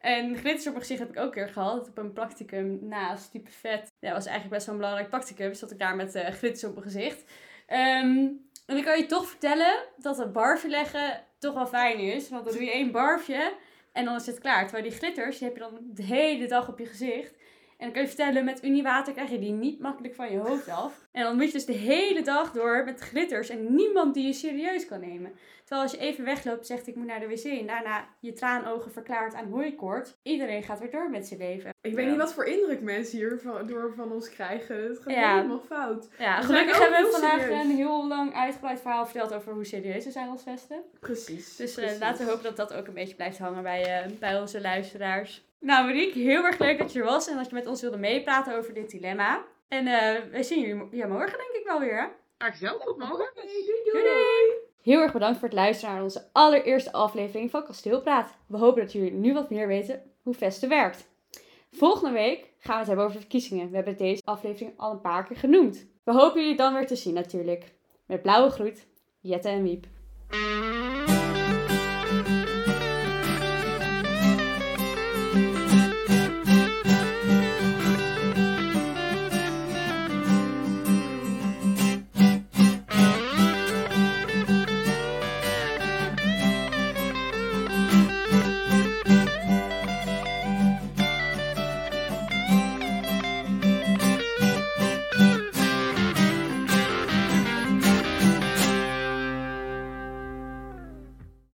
En 0.00 0.36
glitters 0.36 0.66
op 0.66 0.72
mijn 0.72 0.84
gezicht 0.84 1.00
heb 1.00 1.08
ik 1.08 1.18
ook 1.18 1.24
een 1.24 1.30
keer 1.30 1.48
gehad. 1.48 1.88
Op 1.88 1.98
een 1.98 2.12
practicum 2.12 2.78
naast 2.82 3.30
type 3.30 3.50
vet. 3.50 3.92
Ja, 3.98 4.08
dat 4.08 4.16
was 4.16 4.26
eigenlijk 4.26 4.54
best 4.54 4.66
wel 4.66 4.74
een 4.74 4.80
belangrijk 4.80 5.10
practicum. 5.10 5.54
Zat 5.54 5.70
ik 5.70 5.78
daar 5.78 5.96
met 5.96 6.14
uh, 6.14 6.26
glitters 6.26 6.64
op 6.64 6.72
mijn 6.72 6.82
gezicht. 6.82 7.24
Um, 7.72 8.48
en 8.66 8.76
ik 8.76 8.84
kan 8.84 8.98
je 8.98 9.06
toch 9.06 9.28
vertellen 9.28 9.84
dat 9.96 10.18
het 10.18 10.32
barfje 10.32 10.68
leggen 10.68 11.24
toch 11.38 11.54
wel 11.54 11.66
fijn 11.66 11.98
is. 11.98 12.28
Want 12.28 12.44
dan 12.44 12.54
doe 12.54 12.64
je 12.64 12.70
één 12.70 12.90
barfje 12.90 13.52
en 13.92 14.04
dan 14.04 14.14
is 14.14 14.26
het 14.26 14.38
klaar. 14.38 14.62
Terwijl 14.62 14.82
die 14.82 14.98
glitters, 14.98 15.38
die 15.38 15.46
heb 15.46 15.56
je 15.56 15.62
dan 15.62 15.78
de 15.82 16.02
hele 16.02 16.46
dag 16.46 16.68
op 16.68 16.78
je 16.78 16.86
gezicht. 16.86 17.34
En 17.80 17.86
dan 17.86 17.94
kan 17.94 18.02
je 18.02 18.08
vertellen, 18.08 18.44
met 18.44 18.64
Uniwater 18.64 19.12
krijg 19.12 19.30
je 19.30 19.38
die 19.38 19.52
niet 19.52 19.80
makkelijk 19.80 20.14
van 20.14 20.32
je 20.32 20.38
hoofd 20.38 20.68
af. 20.68 21.08
En 21.12 21.22
dan 21.22 21.36
moet 21.36 21.46
je 21.46 21.52
dus 21.52 21.64
de 21.64 21.72
hele 21.72 22.22
dag 22.22 22.52
door 22.52 22.84
met 22.84 23.00
glitters 23.00 23.48
en 23.48 23.74
niemand 23.74 24.14
die 24.14 24.26
je 24.26 24.32
serieus 24.32 24.86
kan 24.86 25.00
nemen. 25.00 25.32
Terwijl 25.60 25.82
als 25.82 25.92
je 25.92 26.06
even 26.06 26.24
wegloopt, 26.24 26.66
zegt 26.66 26.86
ik 26.86 26.96
moet 26.96 27.06
naar 27.06 27.20
de 27.20 27.28
wc 27.28 27.44
en 27.44 27.66
daarna 27.66 28.08
je 28.20 28.32
traanogen 28.32 28.92
verklaart 28.92 29.34
aan 29.34 29.50
hooikoort. 29.50 30.18
Iedereen 30.22 30.62
gaat 30.62 30.78
weer 30.78 30.90
door 30.90 31.10
met 31.10 31.26
zijn 31.26 31.40
leven. 31.40 31.74
Ik 31.80 31.94
weet 31.94 32.08
niet 32.08 32.16
wat 32.16 32.34
voor 32.34 32.44
indruk 32.44 32.80
mensen 32.80 33.18
hier 33.18 33.38
van, 33.42 33.66
door 33.66 33.92
van 33.96 34.12
ons 34.12 34.30
krijgen. 34.30 34.82
Het 34.82 34.98
gaat 34.98 35.14
helemaal 35.14 35.60
fout. 35.60 36.08
Ja, 36.18 36.40
gelukkig 36.40 36.78
hebben 36.78 37.02
we 37.02 37.10
vandaag 37.10 37.48
een 37.48 37.76
heel 37.76 38.08
lang 38.08 38.34
uitgebreid 38.34 38.80
verhaal 38.80 39.04
verteld 39.04 39.32
over 39.32 39.52
hoe 39.52 39.64
serieus 39.64 40.04
we 40.04 40.10
zijn 40.10 40.28
als 40.28 40.42
vesten. 40.42 40.82
Precies. 41.00 41.56
Dus 41.56 41.78
uh, 41.78 41.90
laten 42.00 42.24
we 42.24 42.30
hopen 42.30 42.44
dat 42.44 42.56
dat 42.56 42.72
ook 42.72 42.86
een 42.86 42.94
beetje 42.94 43.14
blijft 43.14 43.38
hangen 43.38 43.62
bij, 43.62 44.06
uh, 44.06 44.18
bij 44.18 44.40
onze 44.40 44.60
luisteraars. 44.60 45.48
Nou, 45.60 45.86
Marieke, 45.86 46.18
heel 46.18 46.44
erg 46.44 46.58
leuk 46.58 46.78
dat 46.78 46.92
je 46.92 46.98
er 46.98 47.04
was 47.04 47.28
en 47.28 47.36
dat 47.36 47.48
je 47.48 47.54
met 47.54 47.66
ons 47.66 47.80
wilde 47.80 47.96
meepraten 47.96 48.56
over 48.56 48.74
dit 48.74 48.90
dilemma. 48.90 49.44
En 49.68 49.86
uh, 49.86 50.32
we 50.32 50.42
zien 50.42 50.60
jullie 50.60 50.88
ja, 50.90 51.06
morgen 51.06 51.38
denk 51.38 51.50
ik 51.50 51.64
wel 51.64 51.80
weer, 51.80 52.00
hè? 52.00 52.06
Graag 52.38 52.56
zelf, 52.56 52.84
tot 52.84 52.98
morgen. 52.98 53.30
Hey, 53.34 53.44
doei, 53.66 54.02
doei. 54.02 54.68
Heel 54.82 55.00
erg 55.00 55.12
bedankt 55.12 55.38
voor 55.38 55.48
het 55.48 55.56
luisteren 55.56 55.94
naar 55.94 56.02
onze 56.02 56.28
allereerste 56.32 56.92
aflevering 56.92 57.50
van 57.50 57.64
Kasteelpraat. 57.64 58.36
We 58.46 58.56
hopen 58.56 58.82
dat 58.82 58.92
jullie 58.92 59.12
nu 59.12 59.32
wat 59.32 59.50
meer 59.50 59.66
weten 59.66 60.02
hoe 60.22 60.34
Vesten 60.34 60.68
werkt. 60.68 61.08
Volgende 61.72 62.12
week 62.12 62.50
gaan 62.58 62.72
we 62.72 62.78
het 62.78 62.86
hebben 62.86 63.04
over 63.04 63.20
verkiezingen. 63.20 63.70
We 63.70 63.76
hebben 63.76 63.96
deze 63.96 64.22
aflevering 64.24 64.72
al 64.76 64.90
een 64.90 65.00
paar 65.00 65.24
keer 65.24 65.36
genoemd. 65.36 65.86
We 66.04 66.12
hopen 66.12 66.40
jullie 66.40 66.56
dan 66.56 66.74
weer 66.74 66.86
te 66.86 66.96
zien 66.96 67.14
natuurlijk. 67.14 67.64
Met 68.06 68.22
blauwe 68.22 68.50
groet, 68.50 68.86
Jette 69.20 69.48
en 69.48 69.62
Wiep. 69.62 69.86